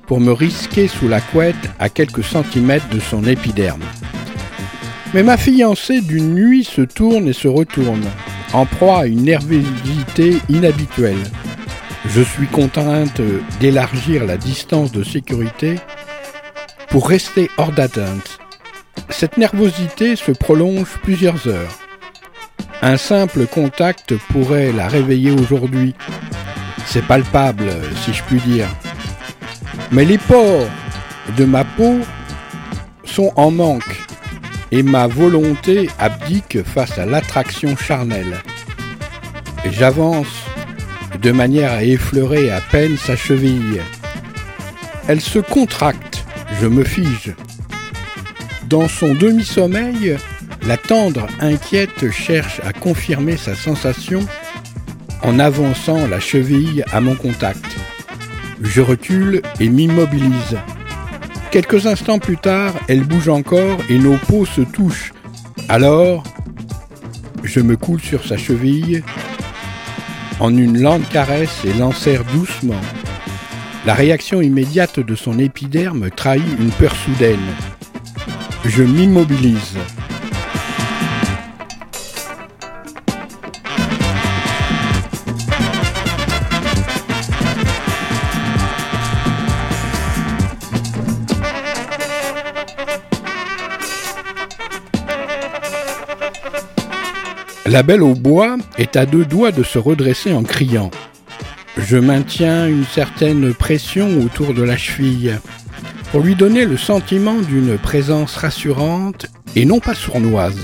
pour 0.07 0.21
me 0.21 0.33
risquer 0.33 0.89
sous 0.89 1.07
la 1.07 1.21
couette 1.21 1.71
à 1.79 1.91
quelques 1.91 2.25
centimètres 2.25 2.89
de 2.89 2.99
son 2.99 3.25
épiderme. 3.25 3.85
Mais 5.13 5.23
ma 5.23 5.37
fiancée 5.37 6.01
d'une 6.01 6.35
nuit 6.35 6.65
se 6.65 6.81
tourne 6.81 7.29
et 7.29 7.35
se 7.35 7.49
retourne, 7.49 8.05
en 8.53 8.67
proie 8.67 9.01
à 9.01 9.07
une 9.07 9.25
nervosité 9.25 10.39
inhabituelle. 10.49 11.23
Je 12.07 12.23
suis 12.23 12.47
contrainte 12.47 13.21
d'élargir 13.61 14.25
la 14.25 14.37
distance 14.37 14.91
de 14.93 15.05
sécurité 15.05 15.77
pour 16.89 17.09
rester 17.09 17.51
hors 17.57 17.73
d'atteinte. 17.73 18.39
Cette 19.09 19.37
nervosité 19.37 20.17
se 20.17 20.33
prolonge 20.33 20.99
plusieurs 21.03 21.47
heures. 21.47 21.79
Un 22.83 22.97
simple 22.97 23.47
contact 23.47 24.15
pourrait 24.33 24.73
la 24.73 24.89
réveiller 24.89 25.31
aujourd'hui. 25.31 25.95
C'est 26.87 27.07
palpable, 27.07 27.71
si 28.05 28.13
je 28.13 28.23
puis 28.25 28.41
dire. 28.41 28.69
Mais 29.93 30.05
les 30.05 30.19
pores 30.19 30.69
de 31.37 31.45
ma 31.45 31.65
peau 31.65 31.99
sont 33.05 33.33
en 33.37 33.51
manque 33.51 34.10
et 34.73 34.83
ma 34.83 35.07
volonté 35.07 35.91
abdique 35.99 36.63
face 36.63 36.99
à 36.99 37.07
l'attraction 37.07 37.77
charnelle. 37.77 38.39
J'avance 39.71 40.45
de 41.21 41.33
manière 41.33 41.73
à 41.73 41.85
effleurer 41.85 42.51
à 42.51 42.61
peine 42.61 42.97
sa 42.97 43.17
cheville. 43.17 43.83
Elle 45.09 45.21
se 45.21 45.39
contracte, 45.39 46.25
je 46.61 46.67
me 46.67 46.85
fige. 46.85 47.35
Dans 48.69 48.89
son 48.89 49.15
demi-sommeil, 49.15 50.17
la 50.67 50.77
tendre 50.77 51.27
inquiète 51.41 52.11
cherche 52.11 52.61
à 52.65 52.73
confirmer 52.73 53.37
sa 53.37 53.55
sensation 53.55 54.21
en 55.23 55.39
avançant 55.39 56.07
la 56.07 56.21
cheville 56.21 56.85
à 56.93 57.01
mon 57.01 57.15
contact. 57.15 57.65
Je 58.63 58.81
recule 58.81 59.43
et 59.59 59.69
m'immobilise. 59.69 60.59
Quelques 61.51 61.87
instants 61.87 62.21
plus 62.21 62.37
tard, 62.37 62.75
elle 62.87 63.03
bouge 63.03 63.29
encore 63.29 63.79
et 63.89 63.99
nos 63.99 64.17
peaux 64.17 64.47
se 64.47 64.61
touchent. 64.61 65.13
Alors, 65.69 66.23
je 67.43 67.59
me 67.59 67.77
coule 67.77 68.01
sur 68.01 68.25
sa 68.25 68.37
cheville 68.37 69.03
en 70.39 70.57
une 70.57 70.81
lente 70.81 71.09
caresse 71.09 71.65
et 71.65 71.73
l'enserre 71.73 72.25
doucement. 72.25 72.81
La 73.85 73.95
réaction 73.95 74.41
immédiate 74.41 75.01
de 75.01 75.15
son 75.17 75.41
épiderme 75.41 76.11
trahit 76.11 76.45
une 76.61 76.71
peur 76.71 76.95
soudaine. 76.95 77.39
Je 78.65 78.85
m'immobilise. 78.85 79.77
La 97.71 97.85
belle 97.85 98.03
au 98.03 98.15
bois 98.15 98.57
est 98.79 98.97
à 98.97 99.07
deux 99.07 99.25
doigts 99.25 99.53
de 99.53 99.63
se 99.63 99.79
redresser 99.79 100.33
en 100.33 100.43
criant. 100.43 100.91
Je 101.79 101.97
maintiens 101.97 102.67
une 102.67 102.85
certaine 102.85 103.55
pression 103.55 104.09
autour 104.19 104.55
de 104.55 104.65
la 104.65 104.77
cheville 104.77 105.39
pour 106.11 106.23
lui 106.23 106.35
donner 106.35 106.65
le 106.65 106.77
sentiment 106.77 107.37
d'une 107.37 107.79
présence 107.79 108.35
rassurante 108.35 109.27
et 109.55 109.67
non 109.67 109.79
pas 109.79 109.95
sournoise. 109.95 110.59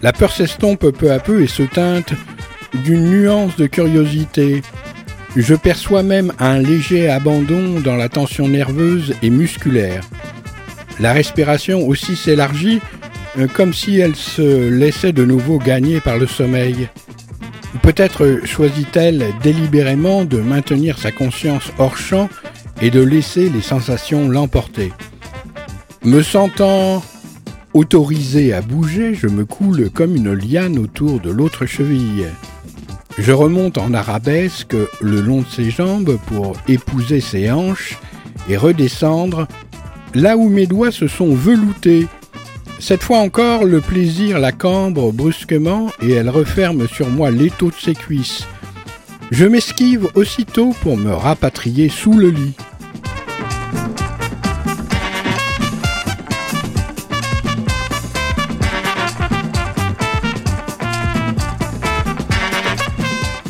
La 0.00 0.12
peur 0.12 0.30
s'estompe 0.30 0.92
peu 0.92 1.10
à 1.10 1.18
peu 1.18 1.42
et 1.42 1.48
se 1.48 1.64
teinte 1.64 2.12
d'une 2.72 3.10
nuance 3.10 3.56
de 3.56 3.66
curiosité. 3.66 4.62
Je 5.34 5.56
perçois 5.56 6.04
même 6.04 6.32
un 6.38 6.58
léger 6.58 7.10
abandon 7.10 7.80
dans 7.80 7.96
la 7.96 8.08
tension 8.08 8.46
nerveuse 8.46 9.12
et 9.22 9.30
musculaire. 9.30 10.04
La 11.00 11.12
respiration 11.12 11.84
aussi 11.88 12.14
s'élargit 12.14 12.80
comme 13.54 13.74
si 13.74 13.98
elle 13.98 14.16
se 14.16 14.68
laissait 14.68 15.12
de 15.12 15.24
nouveau 15.24 15.58
gagner 15.58 16.00
par 16.00 16.18
le 16.18 16.26
sommeil. 16.26 16.88
Peut-être 17.82 18.40
choisit-elle 18.44 19.26
délibérément 19.42 20.24
de 20.24 20.38
maintenir 20.38 20.98
sa 20.98 21.12
conscience 21.12 21.70
hors 21.78 21.96
champ 21.96 22.28
et 22.82 22.90
de 22.90 23.00
laisser 23.00 23.48
les 23.48 23.60
sensations 23.60 24.28
l'emporter. 24.28 24.92
Me 26.04 26.22
sentant 26.22 27.02
autorisé 27.74 28.52
à 28.52 28.62
bouger, 28.62 29.14
je 29.14 29.28
me 29.28 29.44
coule 29.44 29.90
comme 29.90 30.16
une 30.16 30.32
liane 30.32 30.78
autour 30.78 31.20
de 31.20 31.30
l'autre 31.30 31.66
cheville. 31.66 32.26
Je 33.18 33.32
remonte 33.32 33.78
en 33.78 33.92
arabesque 33.92 34.74
le 35.00 35.20
long 35.20 35.42
de 35.42 35.46
ses 35.46 35.70
jambes 35.70 36.18
pour 36.26 36.56
épouser 36.68 37.20
ses 37.20 37.50
hanches 37.50 37.98
et 38.48 38.56
redescendre 38.56 39.46
là 40.14 40.36
où 40.36 40.48
mes 40.48 40.66
doigts 40.66 40.90
se 40.90 41.06
sont 41.06 41.34
veloutés. 41.34 42.06
Cette 42.80 43.02
fois 43.02 43.18
encore, 43.18 43.64
le 43.64 43.82
plaisir 43.82 44.38
la 44.38 44.52
cambre 44.52 45.12
brusquement 45.12 45.90
et 46.00 46.12
elle 46.12 46.30
referme 46.30 46.88
sur 46.88 47.10
moi 47.10 47.30
l'étau 47.30 47.68
de 47.68 47.74
ses 47.74 47.94
cuisses. 47.94 48.46
Je 49.30 49.44
m'esquive 49.44 50.08
aussitôt 50.14 50.74
pour 50.80 50.96
me 50.96 51.12
rapatrier 51.12 51.90
sous 51.90 52.14
le 52.14 52.30
lit. 52.30 52.54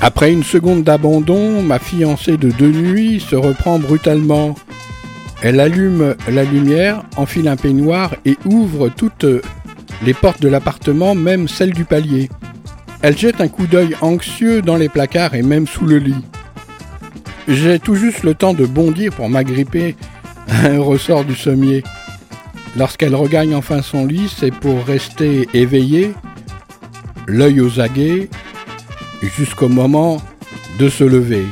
Après 0.02 0.32
une 0.32 0.44
seconde 0.44 0.82
d'abandon, 0.82 1.62
ma 1.62 1.78
fiancée 1.78 2.36
de 2.36 2.50
deux 2.50 2.72
nuits 2.72 3.20
se 3.20 3.36
reprend 3.36 3.78
brutalement. 3.78 4.56
Elle 5.42 5.58
allume 5.60 6.14
la 6.28 6.44
lumière, 6.44 7.02
enfile 7.16 7.48
un 7.48 7.56
peignoir 7.56 8.14
et 8.26 8.36
ouvre 8.44 8.90
toutes 8.90 9.26
les 10.02 10.14
portes 10.14 10.42
de 10.42 10.48
l'appartement, 10.48 11.14
même 11.14 11.48
celles 11.48 11.72
du 11.72 11.84
palier. 11.84 12.28
Elle 13.02 13.16
jette 13.16 13.40
un 13.40 13.48
coup 13.48 13.66
d'œil 13.66 13.96
anxieux 14.02 14.60
dans 14.60 14.76
les 14.76 14.90
placards 14.90 15.34
et 15.34 15.42
même 15.42 15.66
sous 15.66 15.86
le 15.86 15.96
lit. 15.96 16.24
J'ai 17.48 17.78
tout 17.78 17.94
juste 17.94 18.22
le 18.22 18.34
temps 18.34 18.52
de 18.52 18.66
bondir 18.66 19.12
pour 19.12 19.30
m'agripper 19.30 19.96
à 20.48 20.66
un 20.66 20.80
ressort 20.80 21.24
du 21.24 21.34
sommier. 21.34 21.82
Lorsqu'elle 22.76 23.14
regagne 23.14 23.54
enfin 23.54 23.80
son 23.80 24.06
lit, 24.06 24.32
c'est 24.34 24.54
pour 24.54 24.84
rester 24.84 25.48
éveillée, 25.54 26.12
l'œil 27.26 27.60
aux 27.62 27.80
aguets, 27.80 28.28
jusqu'au 29.36 29.68
moment 29.68 30.20
de 30.78 30.88
se 30.88 31.04
lever. 31.04 31.46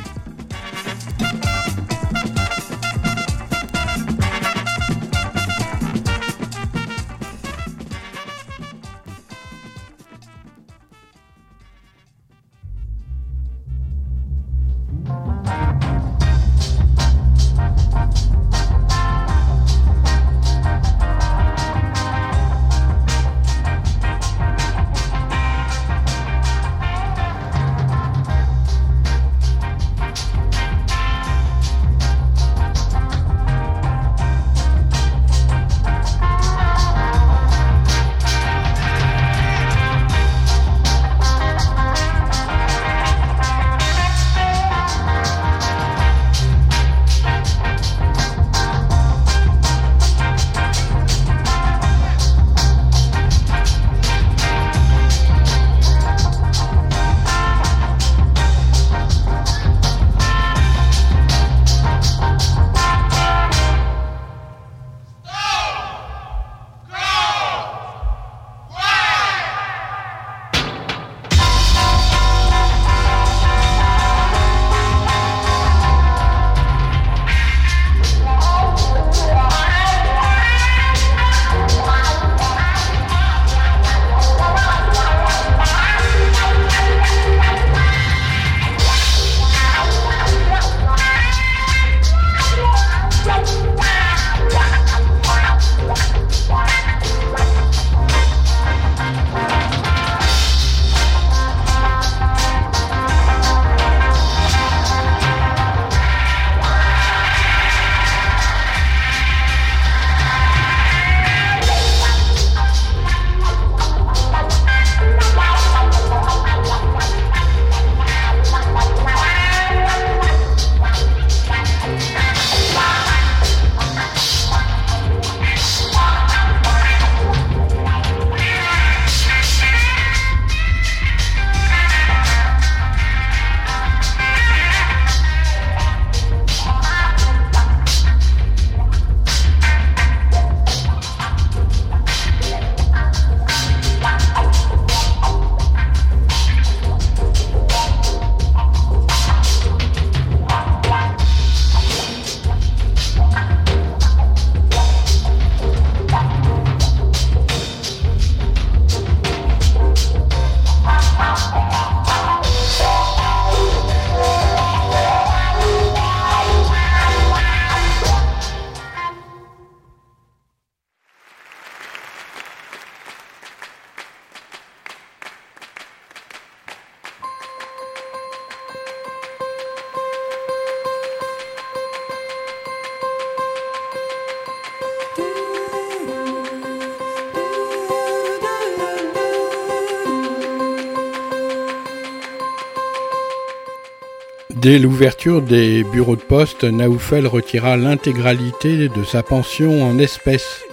Dès 194.61 194.81
l'ouverture 194.81 195.41
des 195.41 195.85
bureaux 195.85 196.17
de 196.17 196.21
poste, 196.21 196.65
Naoufel 196.65 197.29
retira 197.29 197.77
l'intégralité 197.77 198.89
de 198.89 199.05
sa 199.05 199.23
pension 199.23 199.85
en 199.85 200.01
espèces. 200.01 200.65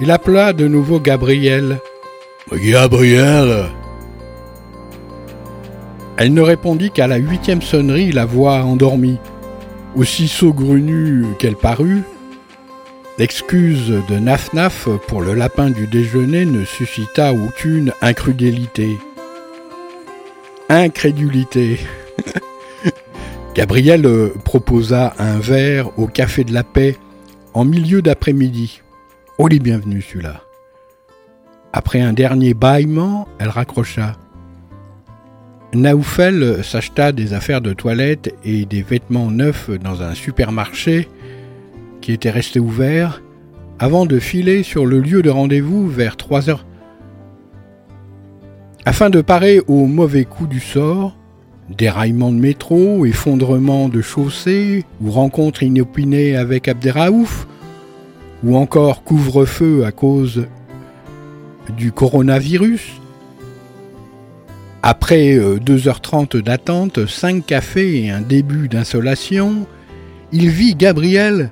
Il 0.00 0.10
appela 0.10 0.52
de 0.52 0.68
nouveau 0.68 1.00
Gabriel. 1.00 1.78
Gabriel 2.52 3.68
Elle 6.18 6.34
ne 6.34 6.42
répondit 6.42 6.90
qu'à 6.90 7.06
la 7.06 7.16
huitième 7.16 7.62
sonnerie, 7.62 8.12
la 8.12 8.26
voix 8.26 8.64
endormie. 8.64 9.18
Aussi 9.96 10.28
saugrenue 10.28 11.24
qu'elle 11.38 11.56
parut, 11.56 12.02
l'excuse 13.16 13.94
de 14.10 14.18
Naf-Naf 14.18 14.88
pour 15.06 15.22
le 15.22 15.32
lapin 15.32 15.70
du 15.70 15.86
déjeuner 15.86 16.44
ne 16.44 16.66
suscita 16.66 17.32
aucune 17.32 17.94
incrédulité. 18.02 18.98
Incrédulité. 20.68 21.78
Gabriel 23.54 24.04
euh, 24.04 24.30
proposa 24.44 25.14
un 25.20 25.38
verre 25.38 25.96
au 25.96 26.08
Café 26.08 26.42
de 26.42 26.52
la 26.52 26.64
Paix 26.64 26.96
en 27.54 27.64
milieu 27.64 28.02
d'après-midi. 28.02 28.80
Oh 29.38 29.46
les 29.46 29.60
bienvenus 29.60 30.04
celui-là. 30.08 30.40
Après 31.72 32.00
un 32.00 32.12
dernier 32.12 32.52
bâillement, 32.52 33.28
elle 33.38 33.50
raccrocha. 33.50 34.16
Naoufel 35.72 36.64
s'acheta 36.64 37.12
des 37.12 37.32
affaires 37.32 37.60
de 37.60 37.72
toilette 37.72 38.34
et 38.44 38.64
des 38.64 38.82
vêtements 38.82 39.30
neufs 39.30 39.70
dans 39.70 40.02
un 40.02 40.14
supermarché 40.14 41.08
qui 42.00 42.12
était 42.12 42.30
resté 42.30 42.58
ouvert 42.58 43.22
avant 43.78 44.04
de 44.04 44.18
filer 44.18 44.64
sur 44.64 44.84
le 44.84 44.98
lieu 44.98 45.22
de 45.22 45.30
rendez-vous 45.30 45.88
vers 45.88 46.16
3 46.16 46.50
heures. 46.50 46.66
Afin 48.84 49.10
de 49.10 49.20
parer 49.20 49.60
au 49.68 49.86
mauvais 49.86 50.24
coup 50.24 50.48
du 50.48 50.60
sort, 50.60 51.16
Déraillement 51.70 52.30
de 52.30 52.38
métro, 52.38 53.06
effondrement 53.06 53.88
de 53.88 54.02
chaussée, 54.02 54.84
ou 55.00 55.10
rencontre 55.10 55.62
inopinée 55.62 56.36
avec 56.36 56.68
Abderraouf, 56.68 57.46
ou 58.42 58.56
encore 58.56 59.02
couvre-feu 59.02 59.84
à 59.84 59.92
cause 59.92 60.46
du 61.76 61.92
coronavirus. 61.92 63.00
Après 64.82 65.38
2h30 65.38 66.42
d'attente, 66.42 67.06
5 67.06 67.46
cafés 67.46 68.04
et 68.04 68.10
un 68.10 68.20
début 68.20 68.68
d'insolation, 68.68 69.66
il 70.32 70.50
vit 70.50 70.74
Gabriel 70.74 71.50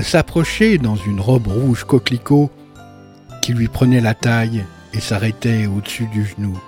s'approcher 0.00 0.78
dans 0.78 0.96
une 0.96 1.20
robe 1.20 1.48
rouge 1.48 1.84
coquelicot 1.84 2.50
qui 3.42 3.52
lui 3.52 3.68
prenait 3.68 4.00
la 4.00 4.14
taille 4.14 4.64
et 4.94 5.00
s'arrêtait 5.00 5.66
au-dessus 5.66 6.06
du 6.06 6.24
genou. 6.24 6.58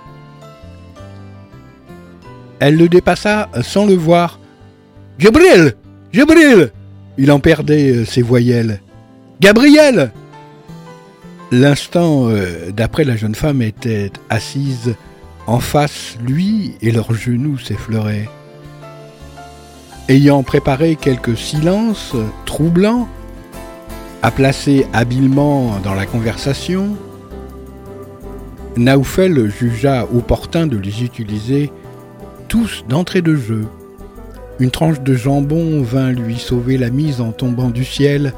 Elle 2.61 2.77
le 2.77 2.87
dépassa 2.87 3.49
sans 3.63 3.87
le 3.87 3.95
voir. 3.95 4.39
Gabriel 5.17 5.73
Gabriel 6.13 6.71
Il 7.17 7.31
en 7.31 7.39
perdait 7.39 7.89
euh, 7.89 8.05
ses 8.05 8.21
voyelles. 8.21 8.81
Gabriel 9.41 10.11
L'instant 11.51 12.29
euh, 12.29 12.69
d'après, 12.71 13.03
la 13.03 13.15
jeune 13.15 13.33
femme 13.33 13.63
était 13.63 14.11
assise 14.29 14.93
en 15.47 15.59
face 15.59 16.17
lui 16.23 16.75
et 16.83 16.91
leurs 16.91 17.15
genoux 17.15 17.57
s'effleuraient. 17.57 18.29
Ayant 20.07 20.43
préparé 20.43 20.95
quelques 20.95 21.37
silences 21.37 22.15
troublants, 22.45 23.09
à 24.21 24.29
placer 24.29 24.85
habilement 24.93 25.79
dans 25.83 25.95
la 25.95 26.05
conversation, 26.05 26.95
Naoufel 28.77 29.49
jugea 29.49 30.05
opportun 30.13 30.67
de 30.67 30.77
les 30.77 31.03
utiliser 31.03 31.71
tous 32.51 32.83
d'entrée 32.89 33.21
de 33.21 33.33
jeu. 33.33 33.65
Une 34.59 34.71
tranche 34.71 34.99
de 34.99 35.13
jambon 35.13 35.81
vint 35.83 36.11
lui 36.11 36.37
sauver 36.37 36.77
la 36.77 36.89
mise 36.89 37.21
en 37.21 37.31
tombant 37.31 37.69
du 37.69 37.85
ciel, 37.85 38.33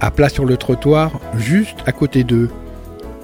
à 0.00 0.10
plat 0.10 0.30
sur 0.30 0.46
le 0.46 0.56
trottoir, 0.56 1.20
juste 1.36 1.76
à 1.84 1.92
côté 1.92 2.24
d'eux. 2.24 2.48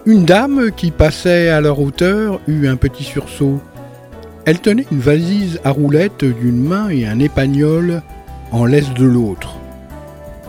Une 0.04 0.26
dame 0.26 0.70
qui 0.76 0.90
passait 0.90 1.48
à 1.48 1.62
leur 1.62 1.80
hauteur 1.80 2.40
eut 2.46 2.68
un 2.68 2.76
petit 2.76 3.04
sursaut. 3.04 3.58
Elle 4.44 4.60
tenait 4.60 4.84
une 4.92 5.00
valise 5.00 5.60
à 5.64 5.70
roulettes 5.70 6.26
d'une 6.26 6.62
main 6.62 6.90
et 6.90 7.06
un 7.06 7.18
épagnol 7.18 8.02
en 8.52 8.66
laisse 8.66 8.92
de 8.92 9.06
l'autre. 9.06 9.56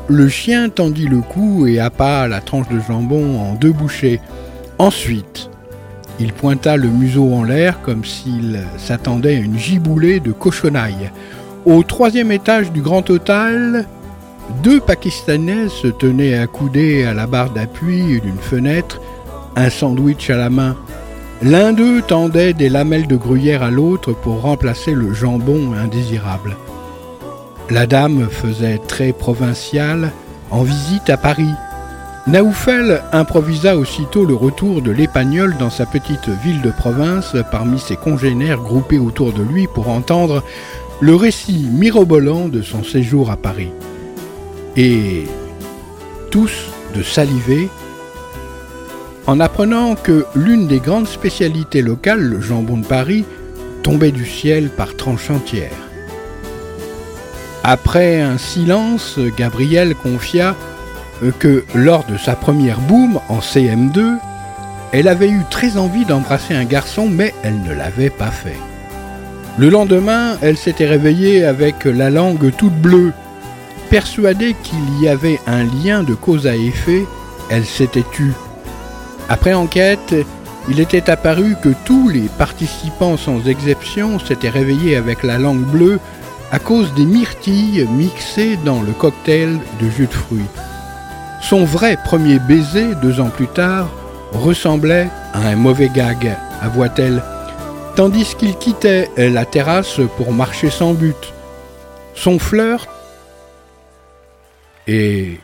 Le 0.09 0.27
chien 0.27 0.67
tendit 0.67 1.07
le 1.07 1.21
cou 1.21 1.67
et 1.67 1.79
happa 1.79 2.27
la 2.27 2.41
tranche 2.41 2.67
de 2.67 2.81
jambon 2.85 3.39
en 3.39 3.53
deux 3.53 3.71
bouchées. 3.71 4.19
Ensuite, 4.77 5.48
il 6.19 6.33
pointa 6.33 6.75
le 6.75 6.87
museau 6.87 7.33
en 7.33 7.43
l'air 7.43 7.81
comme 7.81 8.03
s'il 8.03 8.61
s'attendait 8.77 9.37
à 9.37 9.39
une 9.39 9.57
giboulée 9.57 10.19
de 10.19 10.31
cochonaille. 10.31 11.11
Au 11.65 11.83
troisième 11.83 12.31
étage 12.31 12.71
du 12.71 12.81
grand 12.81 13.09
hôtel, 13.09 13.85
deux 14.63 14.79
Pakistanais 14.79 15.69
se 15.69 15.87
tenaient 15.87 16.37
accoudés 16.37 17.05
à 17.05 17.13
la 17.13 17.27
barre 17.27 17.51
d'appui 17.51 18.19
d'une 18.19 18.39
fenêtre, 18.39 18.99
un 19.55 19.69
sandwich 19.69 20.29
à 20.29 20.37
la 20.37 20.49
main. 20.49 20.75
L'un 21.41 21.71
d'eux 21.71 22.01
tendait 22.01 22.53
des 22.53 22.67
lamelles 22.67 23.07
de 23.07 23.15
gruyère 23.15 23.63
à 23.63 23.71
l'autre 23.71 24.13
pour 24.13 24.41
remplacer 24.41 24.91
le 24.91 25.13
jambon 25.13 25.73
indésirable. 25.73 26.57
La 27.69 27.85
dame 27.85 28.27
faisait 28.29 28.79
très 28.87 29.13
provinciale 29.13 30.11
en 30.49 30.63
visite 30.63 31.09
à 31.09 31.17
Paris. 31.17 31.53
Naoufel 32.29 33.01
improvisa 33.11 33.75
aussitôt 33.75 34.23
le 34.23 34.35
retour 34.35 34.83
de 34.83 34.91
l'Épagnol 34.91 35.55
dans 35.57 35.71
sa 35.71 35.87
petite 35.87 36.29
ville 36.29 36.61
de 36.61 36.69
province 36.69 37.35
parmi 37.51 37.79
ses 37.79 37.95
congénères 37.95 38.59
groupés 38.59 38.99
autour 38.99 39.33
de 39.33 39.41
lui 39.41 39.65
pour 39.65 39.89
entendre 39.89 40.43
le 40.99 41.15
récit 41.15 41.67
mirobolant 41.71 42.47
de 42.47 42.61
son 42.61 42.83
séjour 42.83 43.31
à 43.31 43.35
Paris. 43.35 43.71
Et 44.77 45.23
tous 46.29 46.51
de 46.95 47.01
saliver 47.01 47.67
en 49.25 49.39
apprenant 49.39 49.95
que 49.95 50.27
l'une 50.35 50.67
des 50.67 50.79
grandes 50.79 51.07
spécialités 51.07 51.81
locales, 51.81 52.21
le 52.21 52.41
jambon 52.41 52.77
de 52.77 52.85
Paris, 52.85 53.25
tombait 53.81 54.11
du 54.11 54.27
ciel 54.27 54.69
par 54.69 54.95
tranches 54.95 55.31
entières. 55.31 55.71
Après 57.63 58.21
un 58.21 58.37
silence, 58.37 59.17
Gabriel 59.35 59.95
confia 59.95 60.55
que 61.39 61.65
lors 61.75 62.05
de 62.05 62.17
sa 62.17 62.35
première 62.35 62.79
boum 62.79 63.19
en 63.29 63.39
CM2, 63.39 64.17
elle 64.91 65.07
avait 65.07 65.29
eu 65.29 65.41
très 65.49 65.77
envie 65.77 66.05
d'embrasser 66.05 66.55
un 66.55 66.65
garçon, 66.65 67.07
mais 67.09 67.33
elle 67.43 67.61
ne 67.61 67.73
l'avait 67.73 68.09
pas 68.09 68.31
fait. 68.31 68.57
Le 69.57 69.69
lendemain, 69.69 70.37
elle 70.41 70.57
s'était 70.57 70.87
réveillée 70.87 71.45
avec 71.45 71.85
la 71.85 72.09
langue 72.09 72.51
toute 72.55 72.75
bleue. 72.75 73.11
Persuadée 73.89 74.55
qu'il 74.63 75.01
y 75.01 75.07
avait 75.07 75.39
un 75.47 75.63
lien 75.63 76.03
de 76.03 76.13
cause 76.13 76.47
à 76.47 76.55
effet, 76.55 77.05
elle 77.49 77.65
s'était 77.65 78.05
tue. 78.11 78.33
Après 79.27 79.53
enquête, 79.53 80.15
il 80.69 80.79
était 80.79 81.09
apparu 81.09 81.55
que 81.61 81.69
tous 81.85 82.09
les 82.09 82.29
participants 82.37 83.17
sans 83.17 83.47
exception 83.47 84.19
s'étaient 84.19 84.49
réveillés 84.49 84.95
avec 84.95 85.23
la 85.23 85.37
langue 85.37 85.65
bleue 85.65 85.99
à 86.51 86.59
cause 86.59 86.93
des 86.93 87.05
myrtilles 87.05 87.87
mixées 87.91 88.57
dans 88.65 88.81
le 88.81 88.91
cocktail 88.91 89.59
de 89.81 89.89
jus 89.89 90.07
de 90.07 90.13
fruits. 90.13 90.45
Son 91.41 91.65
vrai 91.65 91.97
premier 92.03 92.39
baiser, 92.39 92.95
deux 92.95 93.19
ans 93.19 93.29
plus 93.29 93.47
tard, 93.47 93.89
ressemblait 94.33 95.09
à 95.33 95.39
un 95.39 95.55
mauvais 95.55 95.89
gag, 95.89 96.37
avoua-t-elle, 96.61 97.23
tandis 97.95 98.35
qu'il 98.35 98.55
quittait 98.55 99.09
la 99.17 99.45
terrasse 99.45 99.99
pour 100.17 100.31
marcher 100.31 100.69
sans 100.69 100.93
but. 100.93 101.33
Son 102.13 102.37
flirt 102.37 102.87
et 104.87 105.39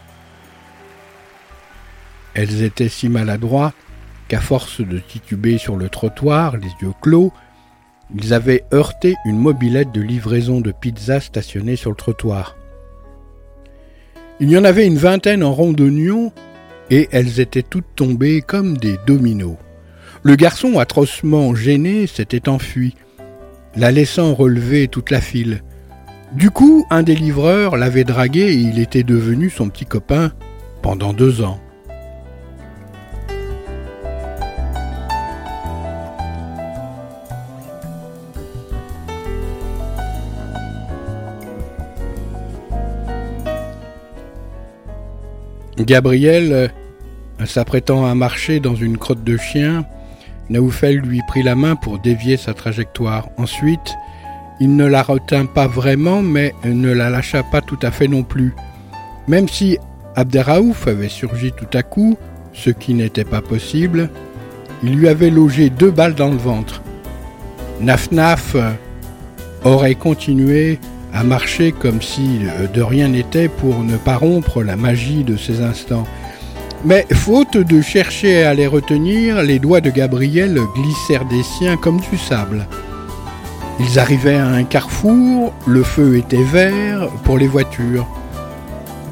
elles 2.34 2.64
étaient 2.64 2.90
si 2.90 3.10
maladroits 3.10 3.74
qu'à 4.28 4.42
force 4.42 4.82
de 4.82 5.00
tituber 5.00 5.58
sur 5.58 5.78
le 5.78 5.90
trottoir, 5.90 6.58
les 6.58 6.72
yeux 6.82 6.94
clos, 7.02 7.32
ils 8.14 8.34
avaient 8.34 8.64
heurté 8.74 9.16
une 9.26 9.38
mobilette 9.38 9.92
de 9.92 10.02
livraison 10.02 10.62
de 10.62 10.72
pizza 10.72 11.20
stationnée 11.20 11.76
sur 11.76 11.90
le 11.92 11.96
trottoir. 11.96 12.56
Il 14.42 14.50
y 14.50 14.58
en 14.58 14.66
avait 14.66 14.86
une 14.86 14.98
vingtaine 14.98 15.44
en 15.44 15.54
rond 15.54 15.72
d'oignons 15.72 16.34
et 16.90 17.08
elles 17.12 17.40
étaient 17.40 17.64
toutes 17.64 17.96
tombées 17.96 18.42
comme 18.42 18.78
des 18.78 18.98
dominos. 19.08 19.56
Le 20.24 20.36
garçon, 20.36 20.78
atrocement 20.78 21.56
gêné, 21.56 22.06
s'était 22.06 22.50
enfui, 22.50 22.96
la 23.76 23.92
laissant 23.92 24.34
relever 24.34 24.88
toute 24.88 25.10
la 25.10 25.22
file. 25.22 25.64
Du 26.34 26.52
coup, 26.52 26.86
un 26.90 27.04
des 27.04 27.16
livreurs 27.16 27.78
l'avait 27.78 28.04
dragué 28.04 28.42
et 28.42 28.56
il 28.56 28.80
était 28.80 29.04
devenu 29.04 29.50
son 29.50 29.70
petit 29.70 29.86
copain 29.86 30.32
pendant 30.82 31.14
deux 31.14 31.42
ans. 31.42 31.60
Gabriel, 45.78 46.54
euh, 46.54 46.68
s'apprêtant 47.46 48.06
à 48.06 48.16
marcher 48.16 48.60
dans 48.60 48.76
une 48.76 48.98
crotte 48.98 49.24
de 49.24 49.38
chien, 49.38 49.86
Naoufel 50.50 50.98
lui 50.98 51.22
prit 51.28 51.44
la 51.44 51.56
main 51.56 51.76
pour 51.76 52.00
dévier 52.00 52.38
sa 52.38 52.54
trajectoire. 52.54 53.30
Ensuite, 53.38 53.96
il 54.60 54.76
ne 54.76 54.86
la 54.86 55.04
retint 55.04 55.46
pas 55.46 55.68
vraiment, 55.68 56.22
mais 56.22 56.54
ne 56.64 56.92
la 56.92 57.10
lâcha 57.10 57.44
pas 57.44 57.62
tout 57.62 57.80
à 57.82 57.92
fait 57.92 58.08
non 58.08 58.24
plus. 58.24 58.54
Même 59.28 59.50
si 59.50 59.78
Abderraouf 60.16 60.88
avait 60.88 61.10
surgi 61.10 61.52
tout 61.52 61.78
à 61.78 61.84
coup, 61.84 62.18
ce 62.54 62.70
qui 62.70 62.94
n'était 62.94 63.26
pas 63.26 63.42
possible, 63.42 64.10
il 64.84 64.96
lui 64.96 65.10
avait 65.10 65.30
logé 65.30 65.70
deux 65.70 65.92
balles 65.92 66.16
dans 66.16 66.30
le 66.30 66.38
ventre. 66.38 66.82
Naf-Naf 67.82 68.56
euh, 68.56 68.72
aurait 69.66 69.96
continué 69.96 70.80
à 71.16 71.24
marcher 71.24 71.72
comme 71.72 72.02
si 72.02 72.42
euh, 72.44 72.68
de 72.68 72.82
rien 72.82 73.08
n'était 73.08 73.48
pour 73.48 73.84
ne 73.84 73.96
pas 73.96 74.18
rompre 74.18 74.62
la 74.62 74.76
magie 74.76 75.24
de 75.24 75.38
ces 75.38 75.62
instants. 75.62 76.06
Mais 76.84 77.08
faute 77.14 77.58
de 77.58 77.82
chercher 77.82 78.44
à 78.44 78.54
les 78.54 78.68
retenir, 78.68 79.42
les 79.42 79.58
doigts 79.58 79.82
de 79.82 79.90
Gabriel 79.90 80.60
glissèrent 80.76 81.26
des 81.26 81.42
siens 81.42 81.78
comme 81.78 82.02
du 82.02 82.18
sable. 82.18 82.68
Ils 83.80 83.98
arrivaient 83.98 84.36
à 84.36 84.48
un 84.48 84.64
carrefour, 84.66 85.54
le 85.66 85.84
feu 85.84 86.18
était 86.18 86.44
vert 86.44 87.10
pour 87.24 87.38
les 87.38 87.48
voitures. 87.48 88.08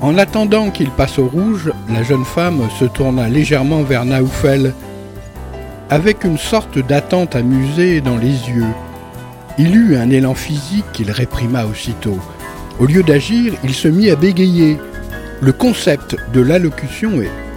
En 0.01 0.17
attendant 0.17 0.69
qu'il 0.69 0.91
passe 0.91 1.17
au 1.17 1.27
rouge, 1.27 1.71
la 1.89 2.03
jeune 2.03 2.25
femme 2.25 2.67
se 2.79 2.85
tourna 2.85 3.29
légèrement 3.29 3.81
vers 3.81 4.03
Naoufel, 4.03 4.73
avec 5.89 6.25
une 6.25 6.37
sorte 6.37 6.77
d'attente 6.79 7.35
amusée 7.35 8.01
dans 8.01 8.17
les 8.17 8.49
yeux. 8.49 8.73
Il 9.59 9.75
eut 9.75 9.95
un 9.97 10.09
élan 10.09 10.33
physique 10.33 10.85
qu'il 10.93 11.11
réprima 11.11 11.65
aussitôt. 11.65 12.17
Au 12.79 12.85
lieu 12.85 13.03
d'agir, 13.03 13.53
il 13.63 13.73
se 13.73 13.87
mit 13.87 14.09
à 14.09 14.15
bégayer. 14.15 14.79
Le 15.41 15.51
concept 15.51 16.15
de 16.33 16.41
l'allocution 16.41 17.11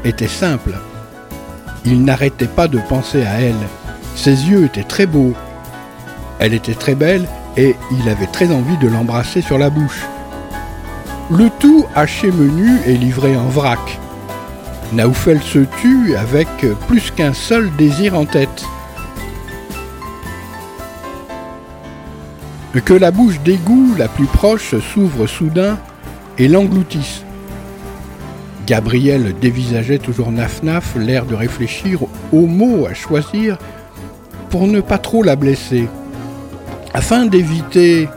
était 0.04 0.28
simple. 0.28 0.74
Il 1.86 2.04
n'arrêtait 2.04 2.48
pas 2.48 2.68
de 2.68 2.78
penser 2.78 3.22
à 3.22 3.40
elle. 3.40 3.54
Ses 4.14 4.48
yeux 4.50 4.64
étaient 4.66 4.82
très 4.82 5.06
beaux. 5.06 5.32
Elle 6.38 6.52
était 6.52 6.74
très 6.74 6.94
belle 6.94 7.26
et 7.56 7.76
il 7.90 8.08
avait 8.10 8.26
très 8.26 8.52
envie 8.52 8.76
de 8.76 8.88
l'embrasser 8.88 9.40
sur 9.40 9.56
la 9.56 9.70
bouche. 9.70 10.02
Le 11.30 11.48
tout 11.58 11.86
haché 11.94 12.30
menu 12.30 12.78
et 12.86 12.96
livré 12.96 13.36
en 13.36 13.48
vrac. 13.48 13.98
Naoufel 14.92 15.40
se 15.42 15.60
tut 15.80 16.14
avec 16.14 16.48
plus 16.88 17.10
qu'un 17.10 17.32
seul 17.32 17.74
désir 17.76 18.18
en 18.18 18.26
tête. 18.26 18.64
Que 22.84 22.94
la 22.94 23.10
bouche 23.10 23.40
d'égout 23.40 23.94
la 23.96 24.08
plus 24.08 24.26
proche 24.26 24.74
s'ouvre 24.78 25.26
soudain 25.26 25.78
et 26.38 26.48
l'engloutisse. 26.48 27.22
Gabriel 28.66 29.34
dévisageait 29.40 29.98
toujours 29.98 30.32
Naf-Naf, 30.32 30.96
l'air 30.96 31.24
de 31.24 31.34
réfléchir 31.34 32.00
aux 32.32 32.46
mots 32.46 32.86
à 32.86 32.94
choisir 32.94 33.58
pour 34.50 34.66
ne 34.66 34.80
pas 34.80 34.98
trop 34.98 35.22
la 35.22 35.36
blesser. 35.36 35.88
Afin 36.92 37.26
d'éviter 37.26 38.08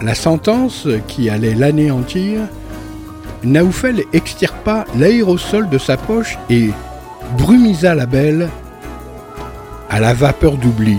la 0.00 0.14
sentence 0.14 0.88
qui 1.06 1.28
allait 1.28 1.54
l'anéantir, 1.54 2.40
Naoufel 3.44 4.04
extirpa 4.12 4.84
l'aérosol 4.96 5.68
de 5.68 5.78
sa 5.78 5.96
poche 5.96 6.38
et 6.48 6.70
brumisa 7.36 7.94
la 7.94 8.06
belle 8.06 8.48
à 9.90 10.00
la 10.00 10.14
vapeur 10.14 10.56
d'oubli. 10.56 10.98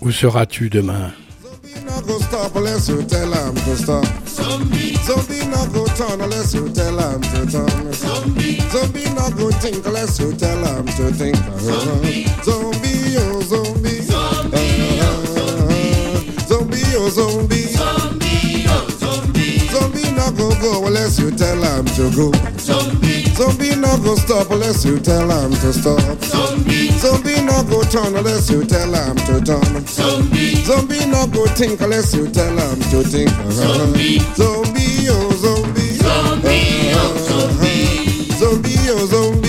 Où 0.00 0.10
seras-tu 0.10 0.68
demain? 0.68 1.12
Unless 20.88 21.20
you 21.20 21.30
tell 21.30 21.62
him 21.62 21.84
to 21.84 22.10
go. 22.16 22.32
Zombie. 22.58 23.24
Zombie, 23.34 23.76
no 23.76 23.96
go 23.98 24.14
stop 24.14 24.50
unless 24.50 24.84
you 24.84 24.98
tell 24.98 25.28
to 25.50 25.72
stop. 25.72 26.22
Zombie. 26.24 26.57
Zombie, 26.98 27.40
no 27.42 27.62
go 27.64 27.82
turn 27.84 28.16
unless 28.16 28.50
you 28.50 28.64
tell 28.64 28.92
him 28.92 29.16
to 29.26 29.40
turn. 29.44 29.86
Zombie. 29.86 30.56
Zombie, 30.64 31.06
no 31.06 31.26
go 31.28 31.46
think 31.46 31.80
unless 31.80 32.14
you 32.14 32.28
tell 32.28 32.56
him 32.58 32.80
to 32.90 33.02
think. 33.02 33.30
Zombie. 33.50 34.18
Zombie, 34.36 35.08
oh 35.08 35.30
zombie. 35.36 35.94
Zombie, 35.94 36.92
oh 36.94 37.16
zombie. 37.28 38.32
Zombie, 38.38 38.90
oh 38.90 39.06
zombie. 39.06 39.48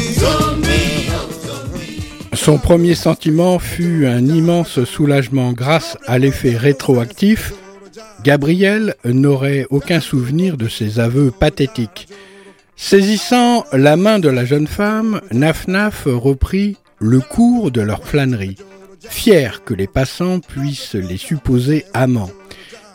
Son 2.33 2.57
premier 2.57 2.95
sentiment 2.95 3.59
fut 3.59 4.07
un 4.07 4.25
immense 4.25 4.83
soulagement 4.85 5.51
grâce 5.51 5.97
à 6.07 6.17
l'effet 6.17 6.55
rétroactif. 6.55 7.53
Gabriel 8.23 8.95
n'aurait 9.05 9.67
aucun 9.69 9.99
souvenir 9.99 10.55
de 10.55 10.67
ses 10.67 10.99
aveux 10.99 11.31
pathétiques. 11.31 12.07
Saisissant 12.75 13.65
la 13.73 13.97
main 13.97 14.19
de 14.19 14.29
la 14.29 14.45
jeune 14.45 14.67
femme, 14.67 15.21
Naf 15.31 15.67
Naf 15.67 16.03
reprit 16.05 16.77
le 16.99 17.19
cours 17.19 17.71
de 17.71 17.81
leur 17.81 18.03
flânerie, 18.03 18.57
fier 19.09 19.63
que 19.63 19.73
les 19.73 19.87
passants 19.87 20.39
puissent 20.39 20.95
les 20.95 21.17
supposer 21.17 21.85
amants. 21.93 22.31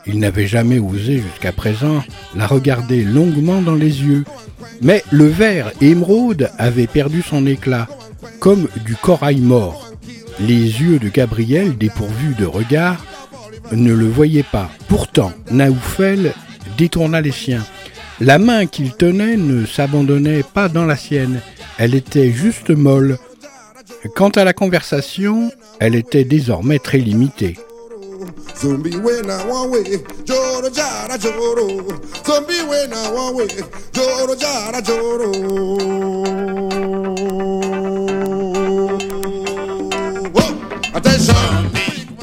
Il 0.06 0.18
n'avait 0.18 0.46
jamais 0.46 0.78
osé 0.78 1.18
jusqu'à 1.18 1.52
présent 1.52 2.04
la 2.36 2.46
regarder 2.46 3.04
longuement 3.04 3.62
dans 3.62 3.74
les 3.74 4.02
yeux, 4.02 4.24
mais 4.82 5.02
le 5.10 5.26
verre 5.26 5.72
émeraude 5.80 6.50
avait 6.58 6.86
perdu 6.86 7.22
son 7.22 7.46
éclat, 7.46 7.88
comme 8.38 8.68
du 8.84 8.96
corail 8.96 9.40
mort. 9.40 9.90
Les 10.40 10.58
yeux 10.58 10.98
de 10.98 11.08
Gabriel, 11.08 11.78
dépourvus 11.78 12.34
de 12.38 12.44
regard, 12.44 13.04
ne 13.72 13.94
le 13.94 14.06
voyaient 14.08 14.42
pas. 14.42 14.70
Pourtant, 14.88 15.32
Naoufel 15.50 16.32
détourna 16.76 17.20
les 17.20 17.32
siens. 17.32 17.64
La 18.20 18.38
main 18.38 18.66
qu'il 18.66 18.92
tenait 18.92 19.36
ne 19.36 19.64
s'abandonnait 19.64 20.42
pas 20.42 20.68
dans 20.68 20.84
la 20.84 20.96
sienne, 20.96 21.40
elle 21.78 21.94
était 21.94 22.30
juste 22.30 22.70
molle. 22.70 23.18
Quant 24.12 24.28
à 24.30 24.44
la 24.44 24.52
conversation, 24.52 25.50
elle 25.80 25.94
était 25.94 26.24
désormais 26.24 26.78
très 26.78 26.98
limitée. 26.98 27.56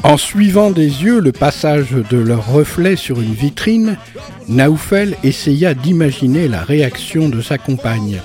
En 0.04 0.16
suivant 0.16 0.70
des 0.70 0.82
yeux 0.82 1.20
le 1.20 1.32
passage 1.32 1.90
de 1.92 2.16
leur 2.16 2.52
reflet 2.52 2.96
sur 2.96 3.20
une 3.20 3.34
vitrine, 3.34 3.96
Naoufel 4.48 5.16
essaya 5.24 5.74
d'imaginer 5.74 6.48
la 6.48 6.62
réaction 6.62 7.28
de 7.28 7.40
sa 7.40 7.58
compagne. 7.58 8.20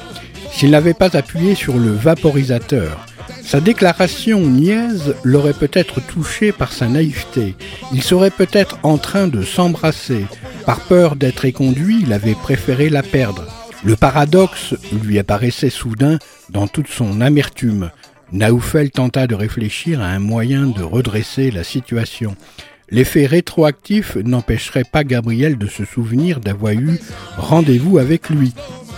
S'il 0.52 0.72
n'avait 0.72 0.94
pas 0.94 1.16
appuyé 1.16 1.56
sur 1.56 1.78
le 1.78 1.92
vaporisateur, 1.92 3.07
sa 3.48 3.62
déclaration 3.62 4.42
niaise 4.42 5.16
l'aurait 5.24 5.54
peut-être 5.54 6.02
touché 6.02 6.52
par 6.52 6.74
sa 6.74 6.90
naïveté. 6.90 7.56
Il 7.94 8.04
serait 8.04 8.30
peut-être 8.30 8.78
en 8.84 8.98
train 8.98 9.30
de 9.30 9.42
s'embrasser. 9.42 10.26
Par 10.66 10.82
peur 10.82 11.16
d'être 11.16 11.46
éconduit, 11.46 12.00
il 12.02 12.12
avait 12.12 12.36
préféré 12.36 12.90
la 12.90 13.04
perdre. 13.04 13.46
Le 13.86 13.96
paradoxe 13.96 14.76
lui 15.02 15.18
apparaissait 15.18 15.70
soudain 15.70 16.20
dans 16.50 16.68
toute 16.68 16.90
son 16.90 17.22
amertume. 17.22 17.90
Naoufel 18.34 18.92
tenta 18.92 19.28
de 19.28 19.36
réfléchir 19.36 20.02
à 20.02 20.08
un 20.08 20.20
moyen 20.20 20.68
de 20.68 20.84
redresser 20.84 21.50
la 21.50 21.64
situation. 21.64 22.36
L'effet 22.90 23.28
rétroactif 23.28 24.18
n'empêcherait 24.18 24.84
pas 24.84 25.06
Gabriel 25.06 25.58
de 25.58 25.68
se 25.68 25.86
souvenir 25.86 26.42
d'avoir 26.42 26.74
eu 26.74 27.00
rendez-vous 27.38 27.98
avec 27.98 28.30
lui. 28.30 28.54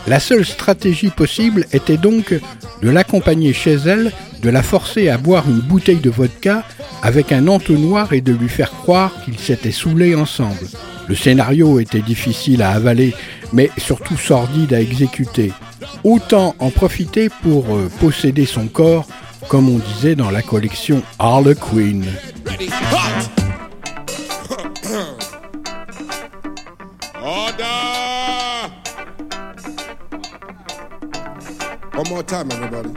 La 0.08 0.20
seule 0.20 0.46
stratégie 0.46 1.10
possible 1.10 1.66
était 1.74 1.98
donc 1.98 2.34
de 2.82 2.90
l'accompagner 2.90 3.54
chez 3.54 3.76
elle, 3.76 4.12
de 4.42 4.50
la 4.50 4.64
forcer 4.64 5.10
à 5.10 5.18
boire 5.18 5.46
une 5.48 5.60
bouteille 5.60 6.00
de 6.00 6.10
vodka 6.10 6.64
avec 7.04 7.32
un 7.32 7.48
entonnoir 7.48 8.14
et 8.14 8.22
de 8.22 8.34
lui 8.34 8.50
faire 8.50 8.72
croire 8.72 9.14
qu'ils 9.24 9.40
s'étaient 9.40 9.72
saoulés 9.72 10.16
ensemble. 10.16 10.68
Le 11.08 11.16
scénario 11.16 11.80
était 11.80 12.02
difficile 12.02 12.62
à 12.62 12.72
avaler, 12.72 13.14
mais 13.52 13.72
surtout 13.78 14.18
sordide 14.18 14.74
à 14.74 14.82
exécuter. 14.82 15.52
Autant 16.04 16.56
en 16.60 16.70
profiter 16.70 17.30
pour 17.42 17.76
euh, 17.76 17.90
posséder 18.00 18.46
son 18.46 18.68
corps, 18.68 19.08
comme 19.48 19.70
on 19.70 19.80
disait 19.80 20.16
dans 20.16 20.30
la 20.30 20.42
collection 20.42 21.02
Harlequin. 21.18 22.02
One 32.10 32.16
more 32.16 32.24
time, 32.24 32.50
everybody. 32.52 32.90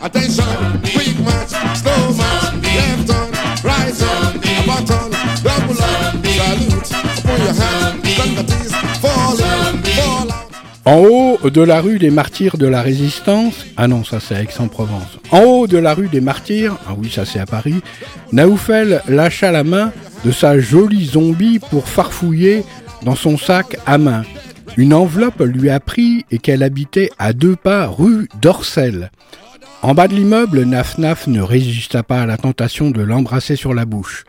Attention, 0.00 0.44
quick 0.80 1.18
march, 1.20 1.52
slow 1.76 2.14
march, 2.16 2.54
left 2.64 3.10
on, 3.10 3.28
right 3.62 4.00
on, 4.00 4.32
a 4.32 4.64
button, 4.64 5.10
double 5.44 5.82
up, 5.82 6.24
salute, 6.24 6.90
upon 7.18 7.38
your 7.42 7.52
hand, 7.52 8.06
Socrates, 8.06 8.72
fall 9.02 9.42
in, 9.42 9.82
fall 9.82 10.32
out. 10.32 10.48
En 10.86 11.00
haut 11.00 11.50
de 11.50 11.60
la 11.60 11.82
rue 11.82 11.98
des 11.98 12.08
Martyrs 12.08 12.56
de 12.56 12.66
la 12.66 12.80
Résistance, 12.80 13.66
ah 13.76 13.88
non, 13.88 14.04
ça 14.04 14.20
c'est 14.20 14.36
à 14.36 14.40
Aix-en-Provence. 14.40 15.18
En 15.32 15.40
haut 15.40 15.66
de 15.66 15.76
la 15.76 15.92
rue 15.92 16.08
des 16.08 16.22
Martyrs, 16.22 16.78
ah 16.88 16.94
oui, 16.96 17.10
ça 17.10 17.26
c'est 17.26 17.40
à 17.40 17.44
Paris, 17.44 17.82
Naoufel 18.32 19.02
lâcha 19.06 19.52
la 19.52 19.64
main 19.64 19.92
de 20.24 20.30
sa 20.30 20.58
jolie 20.58 21.06
zombie 21.06 21.58
pour 21.58 21.88
farfouiller 21.88 22.64
dans 23.02 23.14
son 23.14 23.38
sac 23.38 23.76
à 23.86 23.98
main. 23.98 24.24
Une 24.76 24.94
enveloppe 24.94 25.40
lui 25.40 25.70
apprit 25.70 26.24
et 26.30 26.38
qu'elle 26.38 26.62
habitait 26.62 27.10
à 27.18 27.32
deux 27.32 27.56
pas 27.56 27.86
rue 27.86 28.28
d'Orcel. 28.40 29.10
En 29.82 29.94
bas 29.94 30.08
de 30.08 30.14
l'immeuble, 30.14 30.64
Naf 30.64 30.98
Naf 30.98 31.26
ne 31.26 31.40
résista 31.40 32.02
pas 32.02 32.22
à 32.22 32.26
la 32.26 32.36
tentation 32.36 32.90
de 32.90 33.00
l'embrasser 33.02 33.56
sur 33.56 33.74
la 33.74 33.84
bouche. 33.84 34.24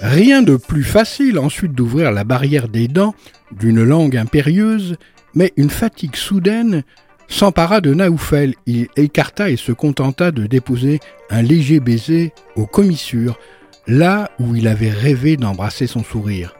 Rien 0.00 0.42
de 0.42 0.56
plus 0.56 0.82
facile 0.84 1.38
ensuite 1.38 1.72
d'ouvrir 1.72 2.10
la 2.10 2.24
barrière 2.24 2.68
des 2.68 2.88
dents 2.88 3.14
d'une 3.52 3.84
langue 3.84 4.16
impérieuse, 4.16 4.96
mais 5.34 5.52
une 5.56 5.70
fatigue 5.70 6.16
soudaine 6.16 6.82
s'empara 7.28 7.80
de 7.80 7.94
Naoufel. 7.94 8.54
Il 8.66 8.88
écarta 8.96 9.50
et 9.50 9.56
se 9.56 9.72
contenta 9.72 10.32
de 10.32 10.46
déposer 10.46 11.00
un 11.30 11.42
léger 11.42 11.80
baiser 11.80 12.32
aux 12.56 12.66
commissures, 12.66 13.38
là 13.86 14.30
où 14.38 14.54
il 14.54 14.68
avait 14.68 14.90
rêvé 14.90 15.36
d'embrasser 15.36 15.86
son 15.86 16.02
sourire. 16.02 16.54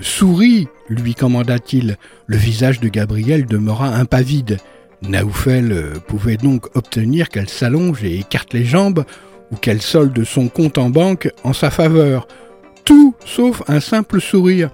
Souris, 0.00 0.68
lui 0.88 1.14
commanda-t-il. 1.14 1.96
Le 2.26 2.36
visage 2.36 2.80
de 2.80 2.88
Gabriel 2.88 3.46
demeura 3.46 3.88
impavide. 3.88 4.58
Naoufel 5.02 5.72
euh, 5.72 5.94
pouvait 6.06 6.36
donc 6.36 6.74
obtenir 6.76 7.28
qu'elle 7.28 7.48
s'allonge 7.48 8.02
et 8.04 8.18
écarte 8.18 8.54
les 8.54 8.64
jambes, 8.64 9.04
ou 9.52 9.56
qu'elle 9.56 9.82
solde 9.82 10.24
son 10.24 10.48
compte 10.48 10.78
en 10.78 10.90
banque 10.90 11.30
en 11.44 11.52
sa 11.52 11.70
faveur. 11.70 12.26
Tout 12.84 13.14
sauf 13.24 13.62
un 13.68 13.80
simple 13.80 14.20
sourire. 14.20 14.70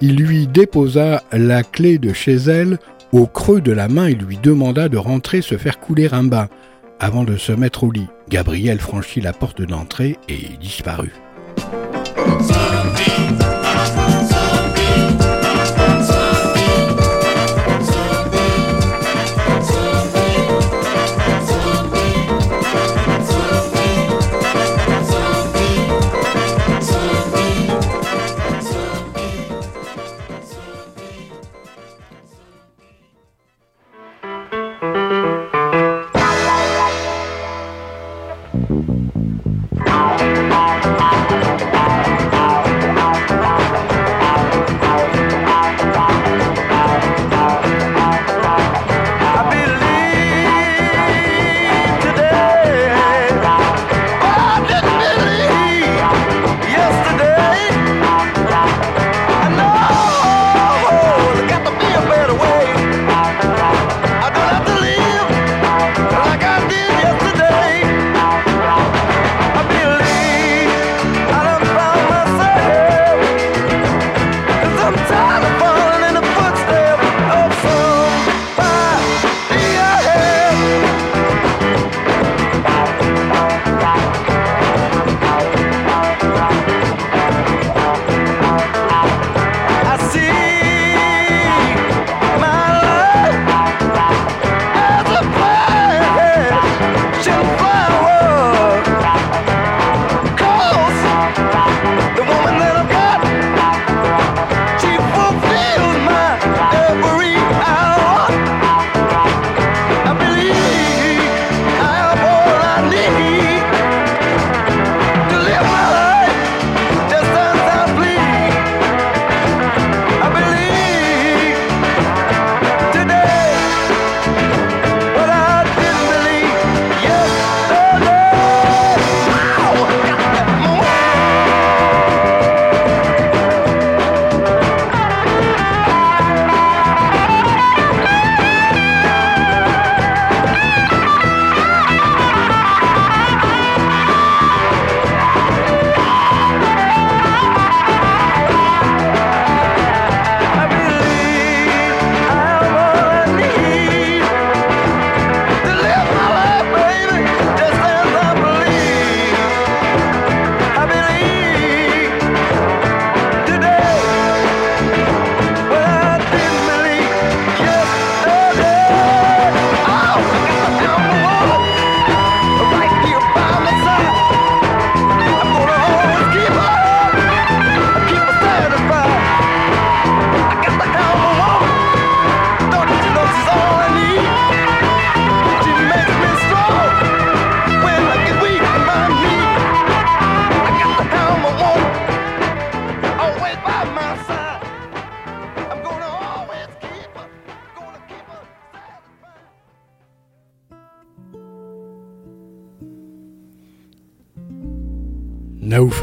Il 0.00 0.16
lui 0.16 0.46
déposa 0.46 1.22
la 1.32 1.62
clé 1.62 1.98
de 1.98 2.12
chez 2.12 2.34
elle 2.34 2.78
au 3.12 3.26
creux 3.26 3.60
de 3.60 3.72
la 3.72 3.88
main 3.88 4.06
et 4.06 4.14
lui 4.14 4.38
demanda 4.42 4.88
de 4.88 4.96
rentrer 4.96 5.42
se 5.42 5.56
faire 5.56 5.78
couler 5.78 6.08
un 6.12 6.24
bain. 6.24 6.48
Avant 7.00 7.24
de 7.24 7.36
se 7.36 7.52
mettre 7.52 7.84
au 7.84 7.90
lit, 7.90 8.08
Gabriel 8.28 8.80
franchit 8.80 9.20
la 9.20 9.32
porte 9.32 9.62
d'entrée 9.62 10.18
et 10.28 10.56
disparut. 10.60 11.12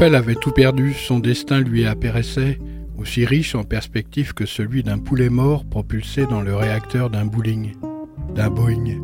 Avait 0.00 0.34
tout 0.34 0.50
perdu, 0.50 0.94
son 0.94 1.20
destin 1.20 1.60
lui 1.60 1.86
apparaissait 1.86 2.58
aussi 2.98 3.24
riche 3.26 3.54
en 3.54 3.64
perspective 3.64 4.32
que 4.34 4.44
celui 4.44 4.82
d'un 4.82 4.98
poulet 4.98 5.28
mort 5.28 5.64
propulsé 5.64 6.26
dans 6.26 6.40
le 6.40 6.56
réacteur 6.56 7.10
d'un 7.10 7.26
bowling, 7.26 7.74
d'un 8.34 8.50
Boeing. 8.50 8.98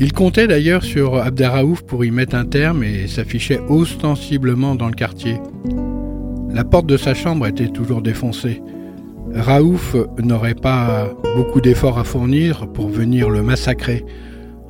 Il 0.00 0.12
comptait 0.12 0.46
d'ailleurs 0.46 0.82
sur 0.82 1.16
Abderraouf 1.16 1.82
pour 1.82 2.04
y 2.04 2.10
mettre 2.10 2.34
un 2.34 2.44
terme 2.44 2.84
et 2.84 3.06
s'affichait 3.06 3.60
ostensiblement 3.68 4.74
dans 4.74 4.88
le 4.88 4.94
quartier. 4.94 5.40
La 6.50 6.64
porte 6.64 6.86
de 6.86 6.96
sa 6.96 7.14
chambre 7.14 7.46
était 7.46 7.68
toujours 7.68 8.02
défoncée. 8.02 8.60
Raouf 9.32 9.96
n'aurait 10.22 10.54
pas 10.54 11.10
beaucoup 11.36 11.60
d'efforts 11.60 11.98
à 11.98 12.04
fournir 12.04 12.66
pour 12.72 12.88
venir 12.88 13.30
le 13.30 13.42
massacrer. 13.42 14.04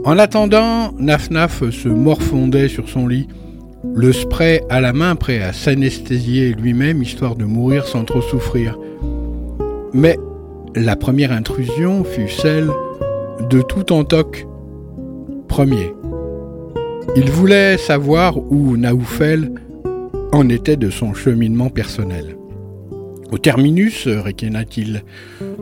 En 0.09 0.19
attendant, 0.19 0.93
Naf-Naf 0.99 1.69
se 1.69 1.87
morfondait 1.87 2.69
sur 2.69 2.89
son 2.89 3.07
lit, 3.07 3.29
le 3.95 4.11
spray 4.15 4.63
à 4.71 4.81
la 4.81 4.95
main 4.95 5.17
prêt 5.17 5.43
à 5.43 5.53
s'anesthésier 5.53 6.55
lui-même 6.55 7.03
histoire 7.03 7.37
de 7.37 7.45
mourir 7.45 7.87
sans 7.87 8.07
trop 8.07 8.23
souffrir. 8.23 8.79
Mais 9.93 10.19
la 10.75 10.97
première 10.97 11.31
intrusion 11.31 12.05
fut 12.05 12.31
celle 12.31 12.71
de 13.51 13.61
tout 13.61 13.93
en 13.93 14.05
toc. 14.05 14.47
Premier. 15.47 15.93
Il 17.15 17.31
voulait 17.31 17.77
savoir 17.77 18.39
où 18.39 18.79
Naoufel 18.79 19.53
en 20.33 20.49
était 20.49 20.79
de 20.79 20.89
son 20.89 21.13
cheminement 21.13 21.69
personnel. 21.69 22.38
Au 23.31 23.37
terminus, 23.37 24.09
ricaina-t-il, 24.09 25.03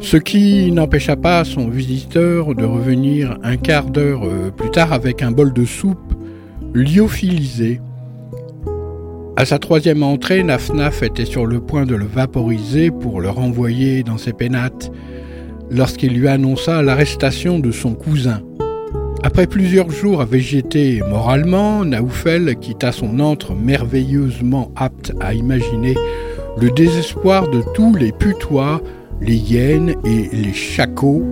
ce 0.00 0.16
qui 0.16 0.70
n'empêcha 0.70 1.16
pas 1.16 1.44
son 1.44 1.68
visiteur 1.68 2.54
de 2.54 2.64
revenir 2.64 3.38
un 3.42 3.56
quart 3.56 3.90
d'heure 3.90 4.24
euh, 4.24 4.50
plus 4.50 4.70
tard 4.70 4.92
avec 4.92 5.20
un 5.20 5.32
bol 5.32 5.52
de 5.52 5.64
soupe 5.64 6.14
lyophilisé. 6.74 7.80
À 9.36 9.44
sa 9.44 9.58
troisième 9.58 10.04
entrée, 10.04 10.44
Naf-Naf 10.44 11.02
était 11.02 11.24
sur 11.24 11.44
le 11.44 11.60
point 11.60 11.86
de 11.86 11.96
le 11.96 12.06
vaporiser 12.06 12.90
pour 12.92 13.20
le 13.20 13.30
renvoyer 13.30 14.04
dans 14.04 14.16
ses 14.16 14.32
pénates 14.32 14.92
lorsqu'il 15.70 16.14
lui 16.14 16.28
annonça 16.28 16.82
l'arrestation 16.82 17.58
de 17.58 17.72
son 17.72 17.94
cousin. 17.94 18.42
Après 19.24 19.48
plusieurs 19.48 19.90
jours 19.90 20.20
à 20.20 20.24
végéter 20.24 21.02
moralement, 21.08 21.84
Naoufel 21.84 22.54
quitta 22.60 22.92
son 22.92 23.18
antre 23.18 23.54
merveilleusement 23.54 24.70
apte 24.76 25.12
à 25.20 25.34
imaginer 25.34 25.96
le 26.58 26.70
désespoir 26.70 27.48
de 27.48 27.62
tous 27.74 27.94
les 27.94 28.12
putois, 28.12 28.80
les 29.20 29.36
hyènes 29.36 29.94
et 30.04 30.28
les 30.32 30.48
euh, 30.48 30.52
chacos, 30.52 31.24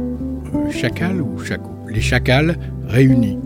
les 1.88 2.00
chacals 2.00 2.56
réunis. 2.86 3.38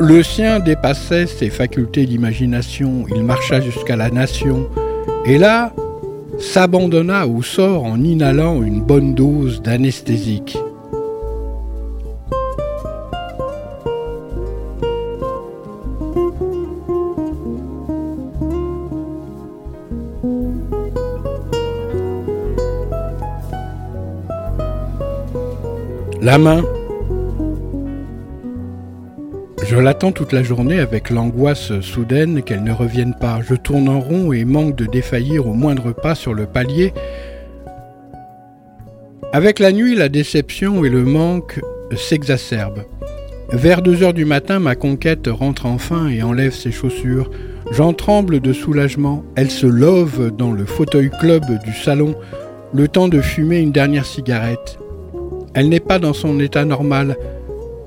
Le 0.00 0.22
sien 0.22 0.60
dépassait 0.60 1.26
ses 1.26 1.50
facultés 1.50 2.06
d'imagination, 2.06 3.04
il 3.14 3.24
marcha 3.24 3.60
jusqu'à 3.60 3.96
la 3.96 4.10
nation, 4.10 4.68
et 5.24 5.38
là, 5.38 5.72
s'abandonna 6.38 7.26
au 7.26 7.42
sort 7.42 7.84
en 7.84 8.02
inhalant 8.02 8.62
une 8.62 8.80
bonne 8.80 9.14
dose 9.14 9.60
d'anesthésique. 9.60 10.56
La 26.28 26.36
main. 26.36 26.62
Je 29.66 29.76
l'attends 29.76 30.12
toute 30.12 30.34
la 30.34 30.42
journée 30.42 30.78
avec 30.78 31.08
l'angoisse 31.08 31.80
soudaine 31.80 32.42
qu'elle 32.42 32.62
ne 32.64 32.70
revienne 32.70 33.14
pas. 33.18 33.40
Je 33.40 33.54
tourne 33.54 33.88
en 33.88 33.98
rond 33.98 34.34
et 34.34 34.44
manque 34.44 34.76
de 34.76 34.84
défaillir 34.84 35.46
au 35.46 35.54
moindre 35.54 35.92
pas 35.92 36.14
sur 36.14 36.34
le 36.34 36.44
palier. 36.44 36.92
Avec 39.32 39.58
la 39.58 39.72
nuit, 39.72 39.94
la 39.94 40.10
déception 40.10 40.84
et 40.84 40.90
le 40.90 41.02
manque 41.02 41.62
s'exacerbent. 41.96 42.84
Vers 43.54 43.80
deux 43.80 44.02
heures 44.02 44.12
du 44.12 44.26
matin, 44.26 44.58
ma 44.58 44.74
conquête 44.74 45.30
rentre 45.32 45.64
enfin 45.64 46.08
et 46.08 46.22
enlève 46.22 46.52
ses 46.52 46.72
chaussures. 46.72 47.30
J'en 47.70 47.94
tremble 47.94 48.40
de 48.40 48.52
soulagement. 48.52 49.24
Elle 49.34 49.50
se 49.50 49.66
love 49.66 50.30
dans 50.36 50.52
le 50.52 50.66
fauteuil 50.66 51.08
club 51.08 51.44
du 51.64 51.72
salon, 51.72 52.14
le 52.74 52.86
temps 52.86 53.08
de 53.08 53.22
fumer 53.22 53.60
une 53.60 53.72
dernière 53.72 54.04
cigarette. 54.04 54.78
Elle 55.54 55.68
n'est 55.68 55.80
pas 55.80 55.98
dans 55.98 56.12
son 56.12 56.38
état 56.40 56.64
normal, 56.64 57.16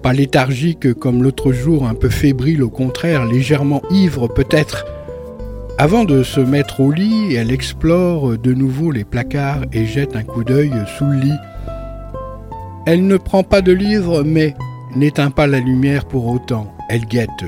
pas 0.01 0.14
léthargique 0.14 0.93
comme 0.93 1.24
l'autre 1.24 1.51
jour, 1.51 1.88
un 1.88 1.93
peu 1.93 2.09
fébrile, 2.09 2.64
au 2.64 2.70
contraire, 2.70 3.26
légèrement 3.26 3.82
ivre 3.91 4.28
peut-être. 4.28 4.86
Avant 5.78 6.03
de 6.03 6.24
se 6.24 6.39
mettre 6.39 6.80
au 6.80 6.91
lit, 6.91 7.34
elle 7.36 7.51
explore 7.51 8.38
de 8.38 8.53
nouveau 8.53 8.91
les 8.91 9.03
placards 9.03 9.66
et 9.74 9.86
jette 9.86 10.16
un 10.16 10.24
coup 10.24 10.43
d'œil 10.43 10.72
sous 10.97 11.05
le 11.05 11.18
lit. 11.18 11.39
Elle 12.86 13.07
ne 13.07 13.18
prend 13.18 13.43
pas 13.43 13.62
de 13.62 13.72
livre, 13.72 14.24
mais 14.24 14.55
n'éteint 14.95 15.32
pas 15.32 15.47
la 15.47 15.59
lumière 15.59 16.05
pour 16.05 16.28
autant. 16.28 16.74
Elle 16.89 17.05
guette. 17.05 17.45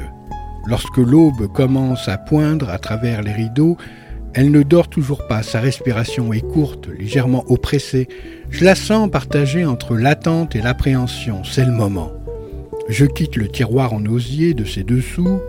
Lorsque 0.65 0.97
l'aube 0.97 1.47
commence 1.51 2.07
à 2.07 2.17
poindre 2.17 2.69
à 2.69 2.77
travers 2.77 3.21
les 3.21 3.33
rideaux, 3.33 3.77
elle 4.33 4.51
ne 4.51 4.63
dort 4.63 4.87
toujours 4.87 5.27
pas, 5.27 5.43
sa 5.43 5.59
respiration 5.59 6.33
est 6.33 6.41
courte, 6.41 6.87
légèrement 6.87 7.45
oppressée. 7.49 8.07
Je 8.49 8.65
la 8.65 8.75
sens 8.75 9.09
partagée 9.09 9.65
entre 9.65 9.95
l'attente 9.95 10.55
et 10.55 10.61
l'appréhension, 10.61 11.43
c'est 11.43 11.65
le 11.65 11.71
moment. 11.71 12.11
Je 12.89 13.05
quitte 13.05 13.35
le 13.35 13.47
tiroir 13.47 13.93
en 13.93 14.05
osier 14.05 14.53
de 14.53 14.65
ses 14.65 14.83
dessous. 14.83 15.39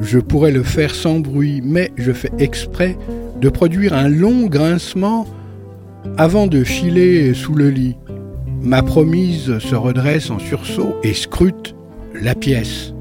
Je 0.00 0.18
pourrais 0.18 0.52
le 0.52 0.62
faire 0.62 0.94
sans 0.94 1.18
bruit, 1.18 1.60
mais 1.64 1.90
je 1.96 2.12
fais 2.12 2.30
exprès 2.38 2.96
de 3.40 3.48
produire 3.48 3.92
un 3.92 4.08
long 4.08 4.46
grincement 4.46 5.26
avant 6.16 6.46
de 6.46 6.64
filer 6.64 7.34
sous 7.34 7.54
le 7.54 7.70
lit. 7.70 7.96
Ma 8.62 8.82
promise 8.82 9.58
se 9.58 9.74
redresse 9.74 10.30
en 10.30 10.38
sursaut 10.38 10.96
et 11.02 11.12
scrute 11.12 11.74
la 12.14 12.34
pièce. 12.34 12.92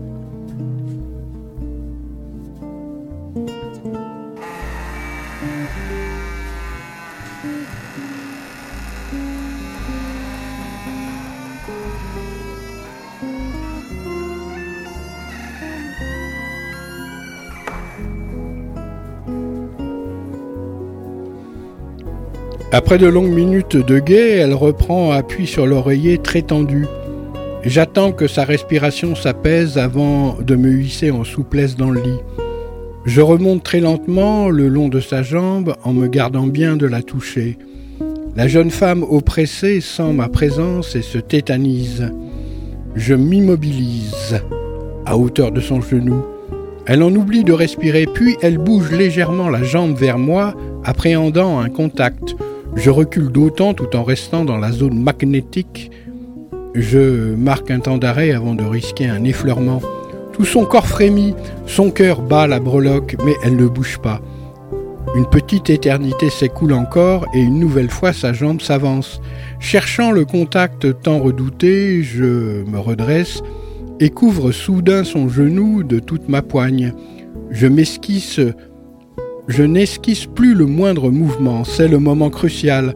Après 22.78 22.98
de 22.98 23.08
longues 23.08 23.34
minutes 23.34 23.78
de 23.78 24.00
guet, 24.00 24.32
elle 24.32 24.54
reprend 24.54 25.12
appui 25.12 25.48
sur 25.48 25.66
l'oreiller 25.66 26.18
très 26.18 26.42
tendu. 26.42 26.88
J'attends 27.64 28.12
que 28.12 28.28
sa 28.28 28.44
respiration 28.44 29.16
s'apaise 29.16 29.78
avant 29.78 30.36
de 30.42 30.58
me 30.58 30.78
hisser 30.82 31.10
en 31.10 31.24
souplesse 31.24 31.78
dans 31.78 31.90
le 31.90 32.02
lit. 32.02 32.20
Je 33.06 33.22
remonte 33.22 33.64
très 33.64 33.80
lentement 33.80 34.50
le 34.50 34.68
long 34.68 34.90
de 34.90 35.00
sa 35.00 35.24
jambe 35.24 35.74
en 35.86 35.94
me 35.94 36.08
gardant 36.08 36.48
bien 36.48 36.76
de 36.76 36.86
la 36.86 37.02
toucher. 37.02 37.58
La 38.36 38.50
jeune 38.50 38.72
femme 38.72 39.04
oppressée 39.04 39.80
sent 39.80 40.12
ma 40.12 40.28
présence 40.28 40.98
et 40.98 41.02
se 41.02 41.18
tétanise. 41.18 42.12
Je 42.94 43.14
m'immobilise 43.14 44.42
à 45.06 45.18
hauteur 45.18 45.54
de 45.54 45.62
son 45.62 45.80
genou. 45.80 46.26
Elle 46.88 47.04
en 47.04 47.16
oublie 47.16 47.46
de 47.46 47.54
respirer, 47.54 48.06
puis 48.06 48.36
elle 48.42 48.58
bouge 48.58 48.92
légèrement 48.92 49.48
la 49.48 49.64
jambe 49.64 49.96
vers 49.96 50.20
moi, 50.20 50.54
appréhendant 50.84 51.60
un 51.60 51.70
contact. 51.70 52.36
Je 52.76 52.90
recule 52.90 53.32
d'autant 53.32 53.74
tout 53.74 53.96
en 53.96 54.04
restant 54.04 54.46
dans 54.46 54.58
la 54.58 54.72
zone 54.72 55.02
magnétique. 55.02 55.92
Je 56.74 57.34
marque 57.34 57.72
un 57.72 57.80
temps 57.80 57.98
d'arrêt 57.98 58.32
avant 58.32 58.54
de 58.54 58.64
risquer 58.64 59.08
un 59.08 59.24
effleurement. 59.24 59.82
Tout 60.34 60.46
son 60.46 60.66
corps 60.66 60.88
frémit, 60.88 61.34
son 61.66 61.90
cœur 61.90 62.22
bat 62.22 62.48
la 62.48 62.60
breloque, 62.60 63.16
mais 63.26 63.36
elle 63.44 63.56
ne 63.56 63.68
bouge 63.68 64.00
pas. 64.00 64.22
Une 65.16 65.26
petite 65.26 65.70
éternité 65.70 66.30
s'écoule 66.30 66.74
encore 66.74 67.26
et 67.34 67.40
une 67.40 67.60
nouvelle 67.60 67.90
fois 67.90 68.12
sa 68.12 68.34
jambe 68.34 68.60
s'avance. 68.60 69.22
Cherchant 69.60 70.12
le 70.12 70.26
contact 70.26 71.02
tant 71.02 71.20
redouté, 71.20 72.04
je 72.04 72.64
me 72.66 72.78
redresse 72.78 73.42
et 74.02 74.10
couvre 74.10 74.52
soudain 74.52 75.06
son 75.06 75.30
genou 75.30 75.84
de 75.84 76.00
toute 76.00 76.28
ma 76.28 76.42
poigne. 76.42 76.94
Je 77.50 77.68
m'esquisse 77.68 78.42
je 79.48 79.64
n'esquisse 79.64 80.26
plus 80.26 80.56
le 80.56 80.66
moindre 80.66 81.12
mouvement, 81.12 81.64
c'est 81.64 81.88
le 81.88 82.00
moment 82.00 82.30
crucial. 82.30 82.96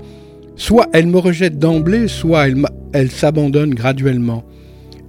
Soit 0.56 0.88
elle 0.94 1.08
me 1.08 1.20
rejette 1.20 1.60
d'emblée, 1.60 2.08
soit 2.08 2.48
elle, 2.94 3.12
s'abandonne 3.12 3.74
graduellement. 3.74 4.44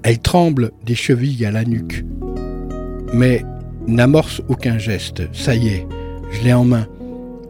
Elle 0.03 0.19
tremble 0.19 0.71
des 0.85 0.95
chevilles 0.95 1.45
à 1.47 1.51
la 1.51 1.65
nuque. 1.65 2.05
Mais 3.15 3.45
n'amorce 3.87 4.43
aucun 4.49 4.79
geste. 4.79 5.23
Ça 5.33 5.55
y 5.55 5.69
est, 5.69 5.87
je 6.31 6.45
l'ai 6.45 6.53
en 6.53 6.65
main. 6.65 6.87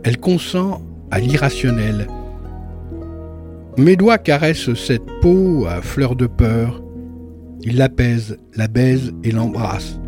Elle 0.05 0.19
consent 0.19 0.83
à 1.11 1.19
l'irrationnel. 1.19 2.07
Mes 3.77 3.97
doigts 3.97 4.19
caressent 4.19 4.75
cette 4.75 5.07
peau 5.21 5.67
à 5.67 5.83
fleur 5.83 6.15
de 6.15 6.27
peur. 6.27 6.83
Il 7.63 7.77
l'apaise, 7.77 8.39
la 8.57 8.69
baise 8.69 9.13
et 9.25 9.33
l'embrasse. 9.33 9.99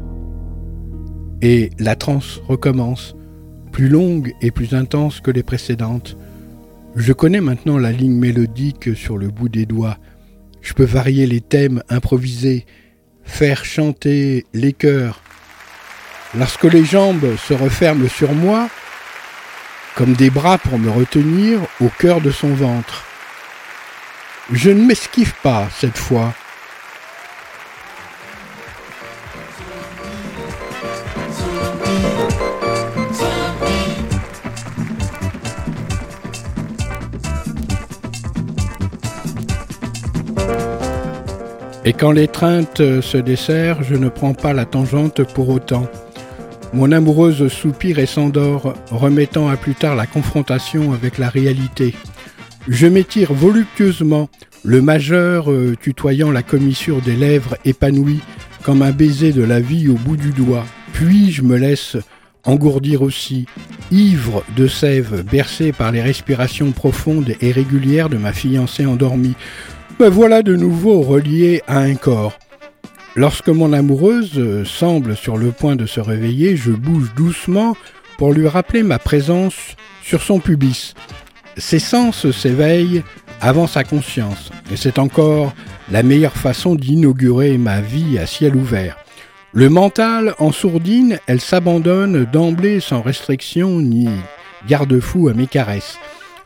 Et 1.42 1.70
la 1.78 1.96
transe 1.96 2.40
recommence 2.48 3.14
plus 3.72 3.88
longue 3.88 4.34
et 4.40 4.50
plus 4.50 4.74
intense 4.74 5.20
que 5.20 5.30
les 5.30 5.42
précédentes. 5.42 6.16
Je 6.94 7.12
connais 7.12 7.40
maintenant 7.40 7.78
la 7.78 7.90
ligne 7.90 8.16
mélodique 8.16 8.94
sur 8.94 9.16
le 9.16 9.28
bout 9.28 9.48
des 9.48 9.66
doigts. 9.66 9.96
Je 10.60 10.74
peux 10.74 10.84
varier 10.84 11.26
les 11.26 11.40
thèmes, 11.40 11.82
improviser, 11.88 12.66
faire 13.24 13.64
chanter 13.64 14.44
les 14.52 14.74
chœurs. 14.74 15.22
Lorsque 16.38 16.64
les 16.64 16.84
jambes 16.84 17.36
se 17.36 17.54
referment 17.54 18.08
sur 18.08 18.32
moi, 18.32 18.68
comme 19.96 20.12
des 20.12 20.30
bras 20.30 20.58
pour 20.58 20.78
me 20.78 20.90
retenir 20.90 21.60
au 21.80 21.88
cœur 21.88 22.20
de 22.20 22.30
son 22.30 22.54
ventre. 22.54 23.04
Je 24.50 24.70
ne 24.70 24.84
m'esquive 24.84 25.34
pas 25.42 25.68
cette 25.78 25.98
fois. 25.98 26.34
Et 41.84 41.92
quand 41.92 42.12
l'étreinte 42.12 42.78
se 42.78 43.16
dessert, 43.18 43.82
je 43.82 43.96
ne 43.96 44.08
prends 44.08 44.34
pas 44.34 44.52
la 44.52 44.64
tangente 44.64 45.22
pour 45.34 45.48
autant. 45.48 45.88
Mon 46.72 46.92
amoureuse 46.92 47.48
soupire 47.48 47.98
et 47.98 48.06
s'endort, 48.06 48.74
remettant 48.90 49.48
à 49.48 49.56
plus 49.56 49.74
tard 49.74 49.96
la 49.96 50.06
confrontation 50.06 50.92
avec 50.92 51.18
la 51.18 51.28
réalité. 51.28 51.94
Je 52.68 52.86
m'étire 52.86 53.32
voluptueusement, 53.32 54.30
le 54.64 54.80
majeur 54.80 55.50
euh, 55.50 55.76
tutoyant 55.80 56.30
la 56.30 56.44
commissure 56.44 57.02
des 57.02 57.16
lèvres 57.16 57.56
épanouies 57.64 58.20
comme 58.62 58.82
un 58.82 58.92
baiser 58.92 59.32
de 59.32 59.42
la 59.42 59.60
vie 59.60 59.88
au 59.88 59.94
bout 59.94 60.16
du 60.16 60.30
doigt. 60.30 60.64
Puis 60.92 61.32
je 61.32 61.42
me 61.42 61.56
laisse 61.56 61.96
engourdir 62.44 63.02
aussi, 63.02 63.46
ivre 63.90 64.44
de 64.56 64.68
sève, 64.68 65.24
bercé 65.30 65.72
par 65.72 65.90
les 65.90 66.00
respirations 66.00 66.70
profondes 66.70 67.34
et 67.40 67.52
régulières 67.52 68.08
de 68.08 68.18
ma 68.18 68.32
fiancée 68.32 68.86
endormie. 68.86 69.34
Me 70.00 70.08
voilà 70.08 70.42
de 70.42 70.56
nouveau 70.56 71.00
relié 71.02 71.62
à 71.68 71.78
un 71.78 71.94
corps. 71.94 72.38
Lorsque 73.14 73.48
mon 73.48 73.72
amoureuse 73.72 74.64
semble 74.64 75.16
sur 75.16 75.36
le 75.36 75.52
point 75.52 75.76
de 75.76 75.86
se 75.86 76.00
réveiller, 76.00 76.56
je 76.56 76.72
bouge 76.72 77.12
doucement 77.14 77.76
pour 78.18 78.32
lui 78.32 78.48
rappeler 78.48 78.82
ma 78.82 78.98
présence 78.98 79.54
sur 80.02 80.22
son 80.22 80.40
pubis. 80.40 80.94
Ses 81.56 81.78
sens 81.78 82.30
s'éveillent 82.30 83.02
avant 83.40 83.66
sa 83.66 83.84
conscience, 83.84 84.50
et 84.72 84.76
c'est 84.76 84.98
encore 84.98 85.52
la 85.90 86.02
meilleure 86.02 86.36
façon 86.36 86.74
d'inaugurer 86.74 87.58
ma 87.58 87.80
vie 87.80 88.18
à 88.18 88.26
ciel 88.26 88.56
ouvert. 88.56 88.96
Le 89.52 89.68
mental 89.68 90.34
en 90.38 90.50
sourdine, 90.50 91.18
elle 91.26 91.40
s'abandonne 91.40 92.24
d'emblée 92.24 92.80
sans 92.80 93.02
restriction 93.02 93.80
ni 93.80 94.08
garde-fou 94.66 95.28
à 95.28 95.34
mes 95.34 95.46
caresses. 95.46 95.98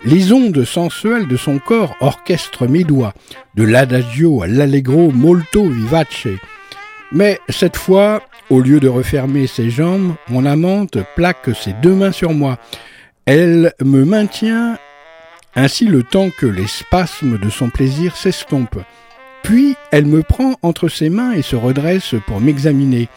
Les 0.05 0.33
ondes 0.33 0.65
sensuelles 0.65 1.27
de 1.27 1.37
son 1.37 1.59
corps 1.59 1.97
orchestrent 2.01 2.69
mes 2.69 2.85
doigts, 2.85 3.15
de 3.55 3.65
l'adagio 3.65 4.43
à 4.43 4.47
l'allegro 4.47 5.11
molto 5.11 5.69
vivace. 5.69 6.29
Mais 7.13 7.41
cette 7.49 7.77
fois, 7.77 8.23
au 8.51 8.61
lieu 8.61 8.79
de 8.79 8.89
refermer 8.89 9.47
ses 9.47 9.71
jambes, 9.71 10.15
mon 10.29 10.45
amante 10.45 10.99
plaque 11.15 11.51
ses 11.55 11.73
deux 11.75 11.95
mains 11.95 12.13
sur 12.13 12.33
moi. 12.33 12.59
Elle 13.25 13.73
me 13.83 14.05
maintient 14.05 14.79
ainsi 15.57 15.87
le 15.87 16.03
temps 16.03 16.31
que 16.31 16.47
les 16.47 16.67
spasmes 16.67 17.39
de 17.39 17.51
son 17.51 17.71
plaisir 17.71 18.17
s'estompent. 18.17 18.83
Puis 19.43 19.75
elle 19.91 20.07
me 20.07 20.23
prend 20.23 20.57
entre 20.63 20.89
ses 20.89 21.09
mains 21.09 21.33
et 21.33 21.43
se 21.43 21.57
redresse 21.57 22.15
pour 22.27 22.41
m'examiner. 22.41 23.09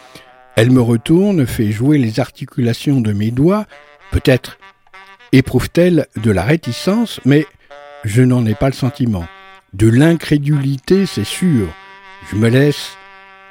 Elle 0.56 0.70
me 0.70 0.80
retourne, 0.80 1.46
fait 1.46 1.70
jouer 1.70 1.98
les 1.98 2.18
articulations 2.18 3.00
de 3.00 3.12
mes 3.12 3.30
doigts, 3.30 3.66
peut-être 4.10 4.58
Éprouve-t-elle 5.32 6.06
de 6.16 6.30
la 6.30 6.42
réticence 6.42 7.20
Mais 7.24 7.46
je 8.04 8.22
n'en 8.22 8.44
ai 8.46 8.54
pas 8.54 8.66
le 8.66 8.74
sentiment. 8.74 9.26
De 9.74 9.88
l'incrédulité, 9.88 11.06
c'est 11.06 11.24
sûr. 11.24 11.68
Je 12.30 12.36
me 12.36 12.48
laisse 12.48 12.96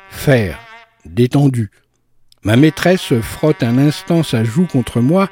Faire. 0.10 0.60
Détendu. 1.06 1.72
Ma 2.44 2.56
maîtresse 2.56 3.14
frotte 3.22 3.64
un 3.64 3.78
instant 3.78 4.24
sa 4.24 4.44
joue 4.44 4.66
contre 4.66 5.02
moi 5.02 5.30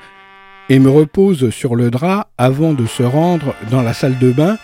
et 0.70 0.80
me 0.80 0.90
repose 0.90 1.50
sur 1.50 1.76
le 1.76 1.90
drap 1.90 2.30
avant 2.38 2.74
de 2.74 2.86
se 2.86 3.04
rendre 3.04 3.56
dans 3.70 3.82
la 3.82 3.94
salle 3.94 4.18
de 4.20 4.32
bain. 4.32 4.58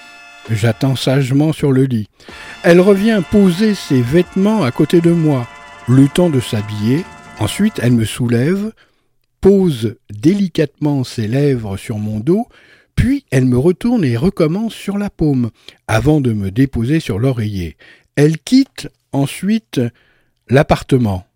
J'attends 0.50 0.96
sagement 0.96 1.54
sur 1.54 1.72
le 1.72 1.84
lit. 1.84 2.10
Elle 2.64 2.80
revient 2.80 3.22
poser 3.32 3.76
ses 3.76 4.02
vêtements 4.02 4.64
à 4.64 4.72
côté 4.72 5.02
de 5.02 5.12
moi, 5.12 5.48
le 5.88 6.08
temps 6.08 6.30
de 6.30 6.40
s'habiller. 6.40 7.04
Ensuite, 7.40 7.80
elle 7.82 7.94
me 7.94 8.06
soulève, 8.06 8.72
pose 9.44 9.98
délicatement 10.10 11.04
ses 11.04 11.28
lèvres 11.28 11.76
sur 11.76 11.98
mon 11.98 12.22
dos, 12.22 12.48
puis 12.96 13.26
elle 13.30 13.44
me 13.44 13.58
retourne 13.58 14.06
et 14.06 14.16
recommence 14.16 14.74
sur 14.74 14.98
la 14.98 15.10
paume, 15.10 15.52
avant 15.86 16.22
de 16.22 16.32
me 16.32 16.50
déposer 16.50 17.02
sur 17.02 17.20
l'oreiller. 17.20 17.76
Elle 18.16 18.38
quitte 18.38 18.88
ensuite 19.12 19.82
l'appartement. 20.48 21.28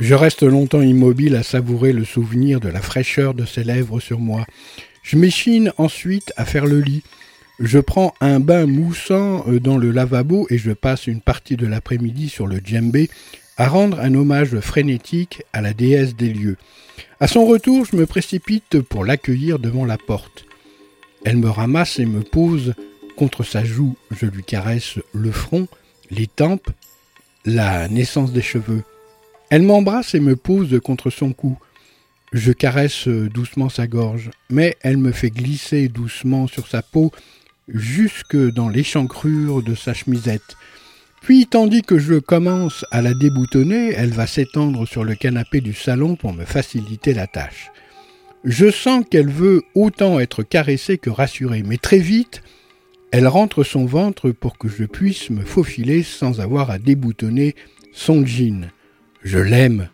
Je 0.00 0.14
reste 0.14 0.42
longtemps 0.42 0.82
immobile 0.82 1.34
à 1.34 1.42
savourer 1.42 1.94
le 1.94 2.04
souvenir 2.04 2.60
de 2.60 2.68
la 2.68 2.82
fraîcheur 2.82 3.32
de 3.32 3.46
ses 3.46 3.64
lèvres 3.64 4.00
sur 4.00 4.18
moi. 4.18 4.44
Je 5.02 5.16
m'échine 5.16 5.72
ensuite 5.78 6.34
à 6.36 6.44
faire 6.44 6.66
le 6.66 6.80
lit. 6.80 7.02
Je 7.60 7.78
prends 7.78 8.14
un 8.22 8.40
bain 8.40 8.64
moussant 8.64 9.44
euh, 9.46 9.60
dans 9.60 9.76
le 9.76 9.90
lavabo 9.90 10.46
et 10.48 10.56
je 10.56 10.72
passe 10.72 11.06
une 11.06 11.20
partie 11.20 11.56
de 11.56 11.66
l'après-midi 11.66 12.30
sur 12.30 12.46
le 12.46 12.58
djembé 12.64 13.10
à 13.58 13.68
rendre 13.68 14.00
un 14.00 14.14
hommage 14.14 14.58
frénétique 14.60 15.42
à 15.52 15.60
la 15.60 15.74
déesse 15.74 16.16
des 16.16 16.32
lieux. 16.32 16.56
À 17.20 17.28
son 17.28 17.44
retour, 17.44 17.84
je 17.84 17.96
me 17.96 18.06
précipite 18.06 18.80
pour 18.80 19.04
l'accueillir 19.04 19.58
devant 19.58 19.84
la 19.84 19.98
porte. 19.98 20.46
Elle 21.26 21.36
me 21.36 21.50
ramasse 21.50 21.98
et 21.98 22.06
me 22.06 22.22
pose 22.22 22.72
contre 23.14 23.42
sa 23.42 23.62
joue. 23.62 23.94
Je 24.10 24.24
lui 24.24 24.42
caresse 24.42 24.98
le 25.12 25.30
front, 25.30 25.68
les 26.10 26.28
tempes, 26.28 26.70
la 27.44 27.88
naissance 27.88 28.32
des 28.32 28.40
cheveux. 28.40 28.84
Elle 29.50 29.64
m'embrasse 29.64 30.14
et 30.14 30.20
me 30.20 30.34
pose 30.34 30.80
contre 30.82 31.10
son 31.10 31.34
cou. 31.34 31.58
Je 32.32 32.52
caresse 32.52 33.06
doucement 33.06 33.68
sa 33.68 33.86
gorge, 33.86 34.30
mais 34.48 34.78
elle 34.80 34.96
me 34.96 35.12
fait 35.12 35.30
glisser 35.30 35.88
doucement 35.88 36.46
sur 36.46 36.66
sa 36.66 36.80
peau 36.80 37.12
jusque 37.72 38.36
dans 38.36 38.68
l'échancrure 38.68 39.62
de 39.62 39.74
sa 39.74 39.94
chemisette. 39.94 40.56
Puis, 41.22 41.46
tandis 41.46 41.82
que 41.82 41.98
je 41.98 42.14
commence 42.14 42.84
à 42.90 43.02
la 43.02 43.12
déboutonner, 43.12 43.92
elle 43.92 44.10
va 44.10 44.26
s'étendre 44.26 44.86
sur 44.86 45.04
le 45.04 45.14
canapé 45.14 45.60
du 45.60 45.74
salon 45.74 46.16
pour 46.16 46.32
me 46.32 46.44
faciliter 46.44 47.12
la 47.12 47.26
tâche. 47.26 47.70
Je 48.44 48.70
sens 48.70 49.04
qu'elle 49.10 49.28
veut 49.28 49.62
autant 49.74 50.18
être 50.18 50.42
caressée 50.42 50.96
que 50.96 51.10
rassurée, 51.10 51.62
mais 51.62 51.76
très 51.76 51.98
vite, 51.98 52.42
elle 53.10 53.28
rentre 53.28 53.64
son 53.64 53.84
ventre 53.84 54.30
pour 54.30 54.56
que 54.56 54.68
je 54.68 54.84
puisse 54.84 55.28
me 55.28 55.44
faufiler 55.44 56.02
sans 56.02 56.40
avoir 56.40 56.70
à 56.70 56.78
déboutonner 56.78 57.54
son 57.92 58.24
jean. 58.24 58.70
Je 59.22 59.38
l'aime. 59.38 59.90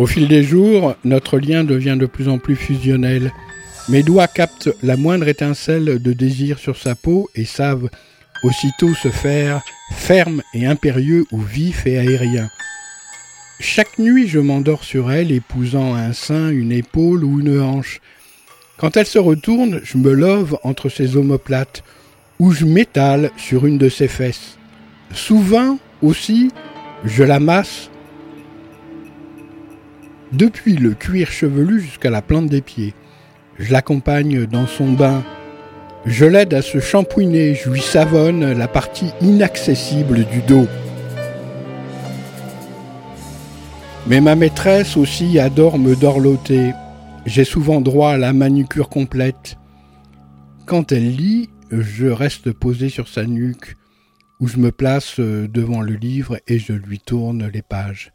Au 0.00 0.06
fil 0.06 0.28
des 0.28 0.42
jours, 0.42 0.96
notre 1.04 1.38
lien 1.38 1.62
devient 1.62 1.98
de 2.00 2.06
plus 2.06 2.30
en 2.30 2.38
plus 2.38 2.56
fusionnel. 2.56 3.34
Mes 3.90 4.02
doigts 4.02 4.28
captent 4.28 4.70
la 4.82 4.96
moindre 4.96 5.28
étincelle 5.28 6.00
de 6.00 6.12
désir 6.14 6.58
sur 6.58 6.78
sa 6.78 6.94
peau 6.94 7.28
et 7.34 7.44
savent 7.44 7.90
aussitôt 8.42 8.94
se 8.94 9.08
faire 9.08 9.60
ferme 9.92 10.40
et 10.54 10.64
impérieux 10.64 11.26
ou 11.32 11.38
vif 11.42 11.86
et 11.86 11.98
aérien. 11.98 12.48
Chaque 13.60 13.98
nuit, 13.98 14.26
je 14.26 14.38
m'endors 14.38 14.84
sur 14.84 15.12
elle, 15.12 15.32
épousant 15.32 15.94
un 15.94 16.14
sein, 16.14 16.48
une 16.48 16.72
épaule 16.72 17.22
ou 17.22 17.40
une 17.40 17.60
hanche. 17.60 18.00
Quand 18.78 18.96
elle 18.96 19.04
se 19.04 19.18
retourne, 19.18 19.82
je 19.84 19.98
me 19.98 20.14
love 20.14 20.56
entre 20.62 20.88
ses 20.88 21.18
omoplates, 21.18 21.84
ou 22.38 22.52
je 22.52 22.64
m'étale 22.64 23.32
sur 23.36 23.66
une 23.66 23.76
de 23.76 23.90
ses 23.90 24.08
fesses. 24.08 24.56
Souvent 25.12 25.78
aussi, 26.00 26.52
je 27.04 27.22
la 27.22 27.38
masse 27.38 27.90
depuis 30.32 30.76
le 30.76 30.94
cuir 30.94 31.30
chevelu 31.30 31.80
jusqu'à 31.80 32.10
la 32.10 32.22
plante 32.22 32.46
des 32.46 32.60
pieds. 32.60 32.94
Je 33.58 33.72
l'accompagne 33.72 34.46
dans 34.46 34.66
son 34.66 34.92
bain. 34.92 35.22
Je 36.06 36.24
l'aide 36.24 36.54
à 36.54 36.62
se 36.62 36.80
shampouiner, 36.80 37.54
je 37.54 37.70
lui 37.70 37.80
savonne 37.80 38.52
la 38.52 38.68
partie 38.68 39.10
inaccessible 39.20 40.24
du 40.24 40.40
dos. 40.40 40.66
Mais 44.06 44.20
ma 44.20 44.34
maîtresse 44.34 44.96
aussi 44.96 45.38
adore 45.38 45.78
me 45.78 45.94
dorloter. 45.94 46.72
J'ai 47.26 47.44
souvent 47.44 47.80
droit 47.80 48.12
à 48.12 48.16
la 48.16 48.32
manucure 48.32 48.88
complète. 48.88 49.56
Quand 50.64 50.90
elle 50.90 51.14
lit, 51.14 51.50
je 51.70 52.06
reste 52.06 52.50
posé 52.52 52.88
sur 52.88 53.08
sa 53.08 53.24
nuque, 53.24 53.76
où 54.40 54.48
je 54.48 54.56
me 54.56 54.72
place 54.72 55.20
devant 55.20 55.82
le 55.82 55.94
livre 55.94 56.38
et 56.48 56.58
je 56.58 56.72
lui 56.72 56.98
tourne 56.98 57.46
les 57.52 57.62
pages. 57.62 58.12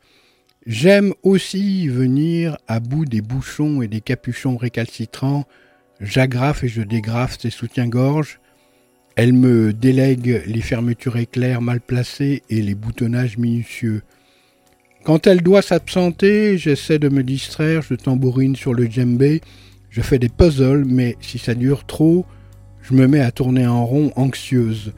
J'aime 0.66 1.14
aussi 1.22 1.88
venir 1.88 2.58
à 2.68 2.80
bout 2.80 3.06
des 3.06 3.22
bouchons 3.22 3.84
et 3.84 3.88
des 3.88 4.02
capuchons 4.02 4.58
récalcitrants. 4.58 5.46
J'agrafe 6.02 6.64
et 6.64 6.68
je 6.68 6.82
dégrafe 6.82 7.38
ses 7.40 7.52
soutiens-gorge. 7.52 8.40
Elle 9.16 9.34
me 9.34 9.74
délègue 9.74 10.42
les 10.48 10.62
fermetures 10.62 11.18
éclairs 11.18 11.62
mal 11.62 11.82
placées 11.82 12.42
et 12.50 12.64
les 12.64 12.74
boutonnages 12.74 13.38
minutieux. 13.38 14.02
Quand 15.04 15.28
elle 15.28 15.44
doit 15.44 15.62
s'absenter, 15.62 16.58
j'essaie 16.58 16.98
de 16.98 17.10
me 17.10 17.22
distraire, 17.22 17.84
je 17.84 17.94
tambourine 17.94 18.56
sur 18.56 18.74
le 18.74 18.88
djembé, 18.88 19.42
je 19.92 20.02
fais 20.02 20.18
des 20.18 20.30
puzzles, 20.30 20.84
mais 20.84 21.16
si 21.22 21.38
ça 21.38 21.54
dure 21.54 21.86
trop, 21.86 22.26
je 22.82 22.96
me 22.96 23.08
mets 23.08 23.20
à 23.20 23.32
tourner 23.32 23.68
en 23.68 23.86
rond 23.86 24.12
anxieuse. 24.16 24.94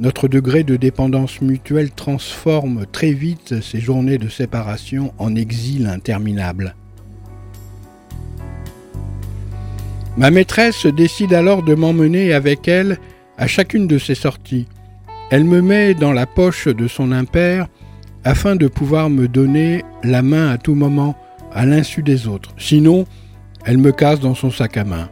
Notre 0.00 0.28
degré 0.28 0.62
de 0.62 0.76
dépendance 0.76 1.40
mutuelle 1.40 1.90
transforme 1.90 2.86
très 2.86 3.10
vite 3.10 3.60
ces 3.60 3.80
journées 3.80 4.18
de 4.18 4.28
séparation 4.28 5.12
en 5.18 5.34
exil 5.34 5.88
interminable. 5.88 6.76
Ma 10.16 10.30
maîtresse 10.30 10.86
décide 10.86 11.34
alors 11.34 11.64
de 11.64 11.74
m'emmener 11.74 12.32
avec 12.32 12.68
elle 12.68 12.98
à 13.38 13.48
chacune 13.48 13.88
de 13.88 13.98
ses 13.98 14.14
sorties. 14.14 14.68
Elle 15.32 15.44
me 15.44 15.60
met 15.60 15.94
dans 15.94 16.12
la 16.12 16.26
poche 16.26 16.68
de 16.68 16.86
son 16.86 17.10
impair 17.10 17.66
afin 18.22 18.54
de 18.54 18.68
pouvoir 18.68 19.10
me 19.10 19.26
donner 19.26 19.84
la 20.04 20.22
main 20.22 20.48
à 20.48 20.58
tout 20.58 20.76
moment, 20.76 21.16
à 21.52 21.66
l'insu 21.66 22.04
des 22.04 22.28
autres. 22.28 22.54
Sinon, 22.56 23.04
elle 23.64 23.78
me 23.78 23.90
casse 23.90 24.20
dans 24.20 24.36
son 24.36 24.52
sac 24.52 24.76
à 24.76 24.84
main. 24.84 25.08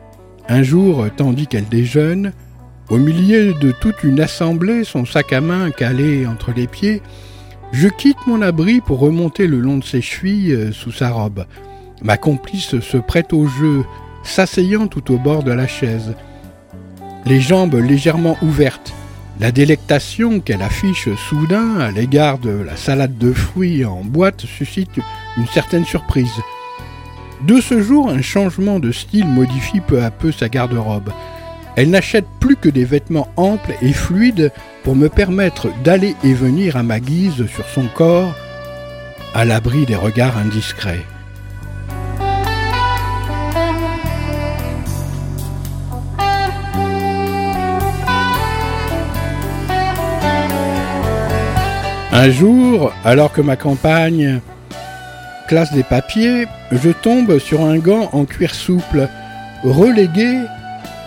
Un 0.49 0.63
jour, 0.63 1.07
tandis 1.17 1.49
qu'elle 1.49 1.69
déjeune, 1.69 2.33
au 2.89 2.99
milieu 2.99 3.53
de 3.55 3.73
toute 3.73 4.05
une 4.05 4.21
assemblée, 4.21 4.85
son 4.85 5.05
sac 5.05 5.33
à 5.33 5.41
main 5.41 5.71
calé 5.71 6.27
entre 6.27 6.53
les 6.53 6.67
pieds, 6.67 7.03
je 7.73 7.89
quitte 7.89 8.27
mon 8.27 8.43
abri 8.43 8.81
pour 8.81 9.01
remonter 9.01 9.47
le 9.47 9.59
long 9.59 9.79
de 9.79 9.85
ses 9.85 10.01
chevilles 10.01 10.53
euh, 10.53 10.73
sous 10.73 10.93
sa 10.93 11.11
robe. 11.11 11.47
Ma 12.03 12.17
complice 12.17 12.79
se 12.81 12.97
prête 12.97 13.33
au 13.33 13.47
jeu, 13.49 13.85
s'asseyant 14.23 14.87
tout 14.87 15.13
au 15.13 15.19
bord 15.19 15.43
de 15.43 15.53
la 15.53 15.67
chaise, 15.67 16.15
les 17.25 17.41
jambes 17.41 17.75
légèrement 17.75 18.37
ouvertes, 18.41 18.95
la 19.41 19.51
délectation 19.51 20.41
qu'elle 20.41 20.63
affiche 20.63 21.09
soudain 21.29 21.79
à 21.81 21.91
l'égard 21.91 22.39
de 22.39 22.51
la 22.51 22.77
salade 22.77 23.19
de 23.19 23.33
fruits 23.33 23.85
en 23.85 24.03
boîte 24.05 24.47
suscite 24.47 25.01
une 25.37 25.47
certaine 25.49 25.85
surprise. 25.85 26.41
De 27.43 27.61
ce 27.61 27.83
jour, 27.83 28.09
un 28.09 28.23
changement 28.23 28.79
de 28.79 28.93
style 28.93 29.27
modifie 29.27 29.81
peu 29.81 30.03
à 30.03 30.11
peu 30.11 30.33
sa 30.33 30.49
garde-robe. 30.49 31.11
Elle 31.77 31.91
n'achète 31.91 32.27
plus 32.41 32.57
que 32.57 32.71
des 32.71 32.87
vêtements 32.87 33.29
amples 33.37 33.75
et 33.83 33.93
fluides 33.93 34.51
pour 34.83 34.97
me 34.97 35.11
permettre 35.11 35.69
d'aller 35.85 36.17
et 36.25 36.33
venir 36.33 36.79
à 36.79 36.83
ma 36.83 37.01
guise 37.01 37.47
sur 37.47 37.67
son 37.67 37.87
corps, 37.95 38.35
à 39.35 39.45
l'abri 39.45 39.85
des 39.85 39.95
regards 39.95 40.39
indiscrets. 40.39 41.05
Un 52.11 52.31
jour, 52.31 52.95
alors 53.05 53.33
que 53.33 53.43
ma 53.43 53.57
compagne 53.57 54.41
classe 55.47 55.75
des 55.75 55.83
papiers, 55.83 56.47
je 56.73 56.89
tombe 56.89 57.39
sur 57.39 57.61
un 57.61 57.77
gant 57.77 58.09
en 58.13 58.25
cuir 58.25 58.55
souple, 58.55 59.07
relégué 59.63 60.39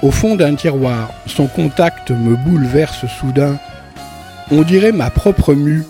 au 0.02 0.12
fond 0.12 0.36
d'un 0.36 0.56
tiroir. 0.56 1.12
Son 1.26 1.48
contact 1.48 2.12
me 2.12 2.36
bouleverse 2.36 3.06
soudain. 3.20 3.58
On 4.52 4.62
dirait 4.62 4.92
ma 4.92 5.10
propre 5.10 5.54
mue. 5.54 5.84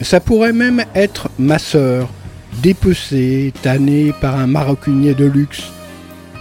Ça 0.00 0.20
pourrait 0.20 0.52
même 0.52 0.84
être 0.94 1.28
ma 1.38 1.58
sœur, 1.58 2.08
dépecée, 2.62 3.52
tannée 3.62 4.12
par 4.20 4.36
un 4.38 4.46
maroquinier 4.46 5.14
de 5.14 5.26
luxe. 5.26 5.62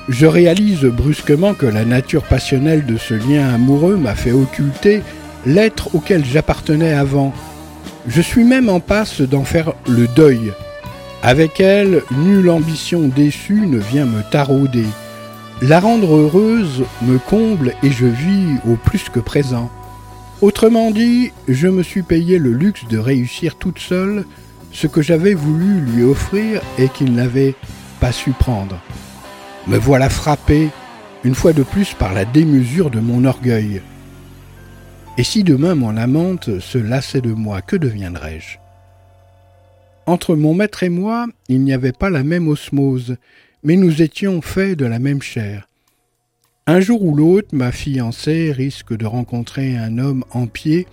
Je 0.08 0.26
réalise 0.26 0.86
brusquement 0.86 1.54
que 1.54 1.66
la 1.66 1.86
nature 1.86 2.24
passionnelle 2.24 2.86
de 2.86 2.98
ce 2.98 3.14
lien 3.14 3.54
amoureux 3.54 3.96
m'a 3.96 4.16
fait 4.16 4.32
occulter 4.32 5.02
l'être 5.46 5.94
auquel 5.94 6.26
j'appartenais 6.26 6.94
avant. 6.94 7.34
Je 8.08 8.22
suis 8.22 8.44
même 8.44 8.70
en 8.70 8.80
passe 8.80 9.22
d'en 9.22 9.44
faire 9.44 9.74
le 9.88 10.08
deuil. 10.08 10.54
Avec 11.22 11.60
elle, 11.60 12.02
nulle 12.12 12.50
ambition 12.50 13.08
déçue 13.08 13.68
ne 13.68 13.78
vient 13.78 14.06
me 14.06 14.22
tarauder. 14.32 14.86
La 15.62 15.82
rendre 15.82 16.16
heureuse 16.16 16.86
me 17.02 17.18
comble 17.18 17.74
et 17.84 17.92
je 17.92 18.06
vis 18.06 18.56
au 18.66 18.78
plus 18.78 19.10
que 19.10 19.20
présent. 19.20 19.70
Autrement 20.42 20.90
dit, 20.90 21.34
je 21.50 21.68
me 21.68 21.84
suis 21.84 22.02
payé 22.02 22.40
le 22.40 22.54
luxe 22.54 22.88
de 22.88 22.98
réussir 22.98 23.56
toute 23.56 23.80
seule 23.80 24.24
ce 24.72 24.88
que 24.88 25.02
j'avais 25.02 25.34
voulu 25.34 25.82
lui 25.82 26.04
offrir 26.04 26.62
et 26.78 26.88
qu'il 26.88 27.14
n'avait 27.14 27.56
pas 28.00 28.14
su 28.14 28.32
prendre. 28.32 28.80
Me 29.68 29.78
voilà 29.78 30.10
frappé, 30.10 30.70
une 31.26 31.36
fois 31.36 31.52
de 31.52 31.64
plus, 31.64 31.94
par 31.94 32.14
la 32.14 32.24
démesure 32.24 32.90
de 32.90 33.02
mon 33.02 33.26
orgueil. 33.26 33.82
Et 35.18 35.24
si 35.24 35.44
demain 35.44 35.76
mon 35.76 35.98
amante 35.98 36.62
se 36.62 36.78
lassait 36.78 37.20
de 37.20 37.34
moi, 37.34 37.62
que 37.62 37.76
deviendrais-je? 37.76 38.60
Entre 40.06 40.36
mon 40.36 40.54
maître 40.54 40.84
et 40.84 40.90
moi, 40.90 41.26
il 41.50 41.62
n'y 41.66 41.74
avait 41.74 41.92
pas 41.92 42.10
la 42.10 42.24
même 42.24 42.48
osmose, 42.48 43.18
mais 43.64 43.76
nous 43.76 44.02
étions 44.02 44.42
faits 44.42 44.78
de 44.78 44.86
la 44.86 45.00
même 45.00 45.22
chair. 45.22 45.68
Un 46.68 46.80
jour 46.80 47.04
ou 47.04 47.16
l'autre, 47.16 47.50
ma 47.54 47.72
fiancée 47.72 48.52
risque 48.52 48.96
de 48.96 49.06
rencontrer 49.06 49.76
un 49.76 49.98
homme 49.98 50.24
en 50.32 50.48
pied 50.48 50.88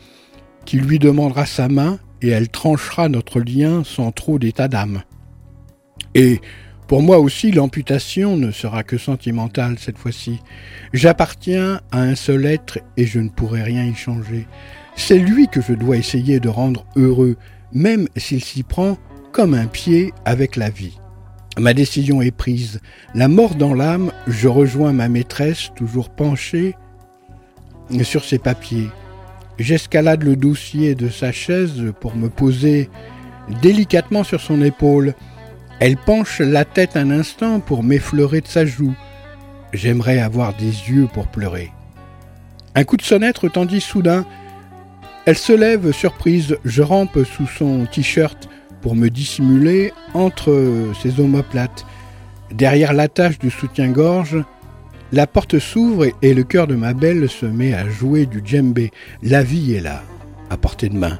qui 0.64 0.78
lui 0.78 0.98
demandera 0.98 1.46
sa 1.46 1.68
main 1.68 1.98
et 2.22 2.28
elle 2.28 2.48
tranchera 2.48 3.08
notre 3.08 3.40
lien 3.40 3.84
sans 3.84 4.10
trop 4.10 4.38
d'état 4.38 4.68
d'âme. 4.68 5.02
Et 6.14 6.40
pour 6.88 7.02
moi 7.02 7.18
aussi, 7.18 7.50
l'amputation 7.50 8.36
ne 8.36 8.50
sera 8.50 8.84
que 8.84 8.96
sentimentale 8.96 9.76
cette 9.78 9.98
fois-ci. 9.98 10.40
J'appartiens 10.92 11.80
à 11.90 12.00
un 12.00 12.14
seul 12.14 12.46
être 12.46 12.78
et 12.96 13.06
je 13.06 13.18
ne 13.18 13.28
pourrai 13.28 13.62
rien 13.62 13.84
y 13.84 13.94
changer. 13.94 14.46
C'est 14.94 15.18
lui 15.18 15.48
que 15.48 15.60
je 15.60 15.72
dois 15.72 15.96
essayer 15.96 16.40
de 16.40 16.48
rendre 16.48 16.86
heureux, 16.96 17.36
même 17.72 18.08
s'il 18.16 18.42
s'y 18.42 18.62
prend 18.62 18.96
comme 19.32 19.52
un 19.52 19.66
pied 19.66 20.12
avec 20.24 20.56
la 20.56 20.70
vie. 20.70 20.96
Ma 21.58 21.72
décision 21.72 22.20
est 22.20 22.36
prise. 22.36 22.80
La 23.14 23.28
mort 23.28 23.54
dans 23.54 23.72
l'âme, 23.72 24.12
je 24.26 24.46
rejoins 24.46 24.92
ma 24.92 25.08
maîtresse, 25.08 25.70
toujours 25.74 26.10
penchée 26.10 26.74
sur 28.02 28.24
ses 28.24 28.38
papiers. 28.38 28.90
J'escalade 29.58 30.22
le 30.22 30.36
dossier 30.36 30.94
de 30.94 31.08
sa 31.08 31.32
chaise 31.32 31.92
pour 32.00 32.14
me 32.14 32.28
poser 32.28 32.90
délicatement 33.62 34.22
sur 34.22 34.40
son 34.40 34.60
épaule. 34.60 35.14
Elle 35.80 35.96
penche 35.96 36.40
la 36.40 36.66
tête 36.66 36.96
un 36.96 37.10
instant 37.10 37.60
pour 37.60 37.82
m'effleurer 37.82 38.42
de 38.42 38.48
sa 38.48 38.66
joue. 38.66 38.94
J'aimerais 39.72 40.18
avoir 40.18 40.54
des 40.54 40.66
yeux 40.90 41.08
pour 41.12 41.26
pleurer. 41.26 41.72
Un 42.74 42.84
coup 42.84 42.98
de 42.98 43.02
sonnette 43.02 43.38
retendit 43.38 43.80
soudain. 43.80 44.26
Elle 45.24 45.38
se 45.38 45.54
lève 45.54 45.90
surprise. 45.92 46.58
Je 46.66 46.82
rampe 46.82 47.18
sous 47.24 47.46
son 47.46 47.86
t-shirt 47.86 48.48
pour 48.80 48.94
me 48.94 49.08
dissimuler 49.08 49.92
entre 50.14 50.92
ses 51.02 51.20
omoplates. 51.20 51.86
Derrière 52.52 52.92
l'attache 52.92 53.38
du 53.38 53.50
soutien-gorge, 53.50 54.44
la 55.12 55.26
porte 55.26 55.58
s'ouvre 55.58 56.06
et 56.22 56.34
le 56.34 56.42
cœur 56.42 56.66
de 56.66 56.74
ma 56.74 56.92
belle 56.92 57.28
se 57.28 57.46
met 57.46 57.74
à 57.74 57.88
jouer 57.88 58.26
du 58.26 58.42
djembé. 58.44 58.90
La 59.22 59.42
vie 59.42 59.74
est 59.74 59.80
là, 59.80 60.02
à 60.50 60.56
portée 60.56 60.88
de 60.88 60.96
main. 60.96 61.18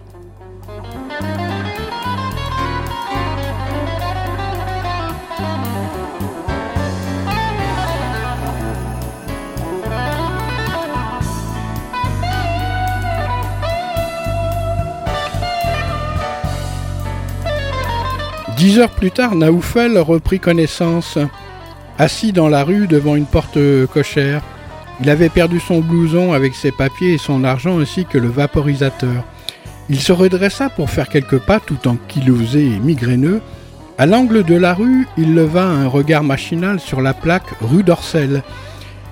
Dix 18.67 18.81
heures 18.81 18.91
plus 18.91 19.13
tard, 19.13 19.37
Naoufel 19.37 19.97
reprit 19.97 20.41
connaissance. 20.41 21.19
Assis 21.99 22.33
dans 22.33 22.49
la 22.49 22.65
rue 22.65 22.89
devant 22.89 23.15
une 23.15 23.25
porte 23.25 23.57
cochère, 23.95 24.43
il 25.01 25.09
avait 25.09 25.29
perdu 25.29 25.61
son 25.61 25.79
blouson 25.79 26.33
avec 26.33 26.57
ses 26.57 26.73
papiers 26.73 27.13
et 27.13 27.19
son 27.19 27.45
argent 27.45 27.79
ainsi 27.79 28.07
que 28.07 28.19
le 28.19 28.27
vaporisateur. 28.27 29.23
Il 29.89 30.01
se 30.01 30.11
redressa 30.11 30.69
pour 30.69 30.91
faire 30.91 31.09
quelques 31.09 31.39
pas 31.39 31.61
tout 31.61 31.87
en 31.87 31.95
kilosé 31.95 32.67
et 32.67 32.81
migraineux. 32.81 33.41
À 33.99 34.07
l'angle 34.07 34.43
de 34.43 34.57
la 34.57 34.75
rue, 34.75 35.07
il 35.17 35.37
leva 35.37 35.63
un 35.63 35.87
regard 35.87 36.25
machinal 36.25 36.81
sur 36.81 37.01
la 37.01 37.15
plaque 37.15 37.55
rue 37.61 37.85
d'Orcel. 37.85 38.43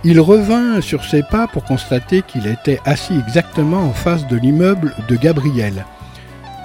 Il 0.03 0.19
revint 0.19 0.81
sur 0.81 1.05
ses 1.05 1.23
pas 1.23 1.47
pour 1.47 1.63
constater 1.63 2.23
qu'il 2.23 2.49
était 2.49 2.81
assis 2.85 3.15
exactement 3.25 3.85
en 3.85 3.93
face 3.93 4.27
de 4.27 4.37
l'immeuble 4.37 4.97
de 5.09 5.15
Gabriel. 5.15 5.85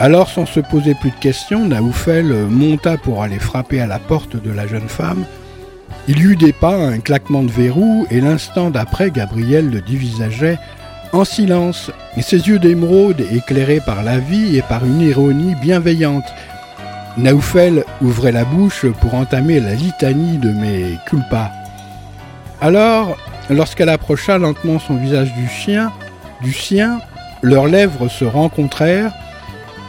Alors, 0.01 0.29
sans 0.29 0.45
se 0.45 0.61
poser 0.61 0.93
plus 0.93 1.09
de 1.11 1.15
questions, 1.17 1.65
Naoufel 1.65 2.33
monta 2.49 2.95
pour 2.95 3.21
aller 3.21 3.37
frapper 3.37 3.81
à 3.81 3.85
la 3.85 3.99
porte 3.99 4.41
de 4.41 4.49
la 4.49 4.65
jeune 4.65 4.87
femme. 4.87 5.25
Il 6.07 6.19
y 6.19 6.23
eut 6.23 6.35
des 6.37 6.53
pas, 6.53 6.75
un 6.75 6.99
claquement 6.99 7.43
de 7.43 7.51
verrou, 7.51 8.07
et 8.09 8.21
l'instant 8.21 8.69
d'après, 8.69 9.11
Gabriel 9.11 9.69
le 9.69 9.81
divisageait 9.81 10.57
en 11.11 11.25
silence, 11.25 11.91
et 12.15 12.21
ses 12.21 12.47
yeux 12.47 12.59
d'émeraude 12.59 13.25
éclairés 13.29 13.81
par 13.85 14.01
la 14.01 14.19
vie 14.19 14.55
et 14.55 14.61
par 14.61 14.85
une 14.85 15.01
ironie 15.01 15.55
bienveillante. 15.55 16.31
Naoufel 17.17 17.83
ouvrait 18.01 18.31
la 18.31 18.45
bouche 18.45 18.85
pour 19.01 19.15
entamer 19.15 19.59
la 19.59 19.73
litanie 19.73 20.37
de 20.37 20.51
mes 20.51 20.97
culpas. 21.07 21.51
Alors, 22.61 23.17
lorsqu'elle 23.49 23.89
approcha 23.89 24.37
lentement 24.37 24.79
son 24.79 24.95
visage 24.95 25.33
du 25.33 25.49
chien, 25.49 25.91
du 26.41 26.53
sien, 26.53 27.01
leurs 27.41 27.67
lèvres 27.67 28.07
se 28.07 28.23
rencontrèrent, 28.23 29.11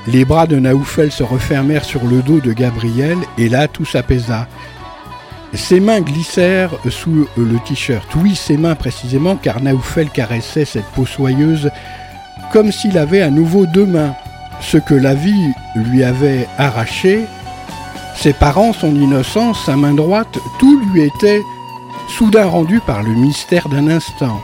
les 0.06 0.24
bras 0.24 0.46
de 0.46 0.56
Naoufel 0.56 1.12
se 1.12 1.22
refermèrent 1.22 1.84
sur 1.84 2.04
le 2.04 2.22
dos 2.22 2.40
de 2.40 2.52
Gabriel 2.52 3.18
et 3.38 3.48
là 3.48 3.68
tout 3.68 3.84
s'apaisa. 3.84 4.46
Ses 5.52 5.80
mains 5.80 6.00
glissèrent 6.00 6.72
sous 6.88 7.26
le 7.36 7.58
t-shirt. 7.66 8.08
Oui, 8.16 8.36
ses 8.36 8.56
mains 8.56 8.76
précisément, 8.76 9.36
car 9.36 9.60
Naoufel 9.60 10.08
caressait 10.08 10.64
cette 10.64 10.86
peau 10.86 11.06
soyeuse 11.06 11.70
comme 12.52 12.72
s'il 12.72 12.98
avait 12.98 13.22
à 13.22 13.30
nouveau 13.30 13.66
deux 13.66 13.86
mains. 13.86 14.14
Ce 14.60 14.76
que 14.76 14.94
la 14.94 15.14
vie 15.14 15.52
lui 15.74 16.04
avait 16.04 16.46
arraché, 16.58 17.24
ses 18.16 18.32
parents, 18.32 18.72
son 18.72 18.94
innocence, 18.94 19.64
sa 19.64 19.76
main 19.76 19.94
droite, 19.94 20.38
tout 20.58 20.80
lui 20.92 21.02
était 21.02 21.42
soudain 22.08 22.46
rendu 22.46 22.80
par 22.80 23.02
le 23.02 23.10
mystère 23.10 23.68
d'un 23.68 23.88
instant. 23.88 24.40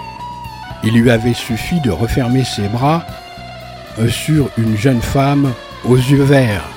Il 0.85 0.95
lui 0.95 1.11
avait 1.11 1.35
suffi 1.35 1.81
de 1.81 1.91
refermer 1.91 2.45
ses 2.45 2.69
bras 2.69 3.05
sur 4.09 4.51
une 4.59 4.77
jeune 4.77 5.01
femme 5.01 5.53
aux 5.85 5.97
yeux 5.97 6.23
verts. 6.23 6.76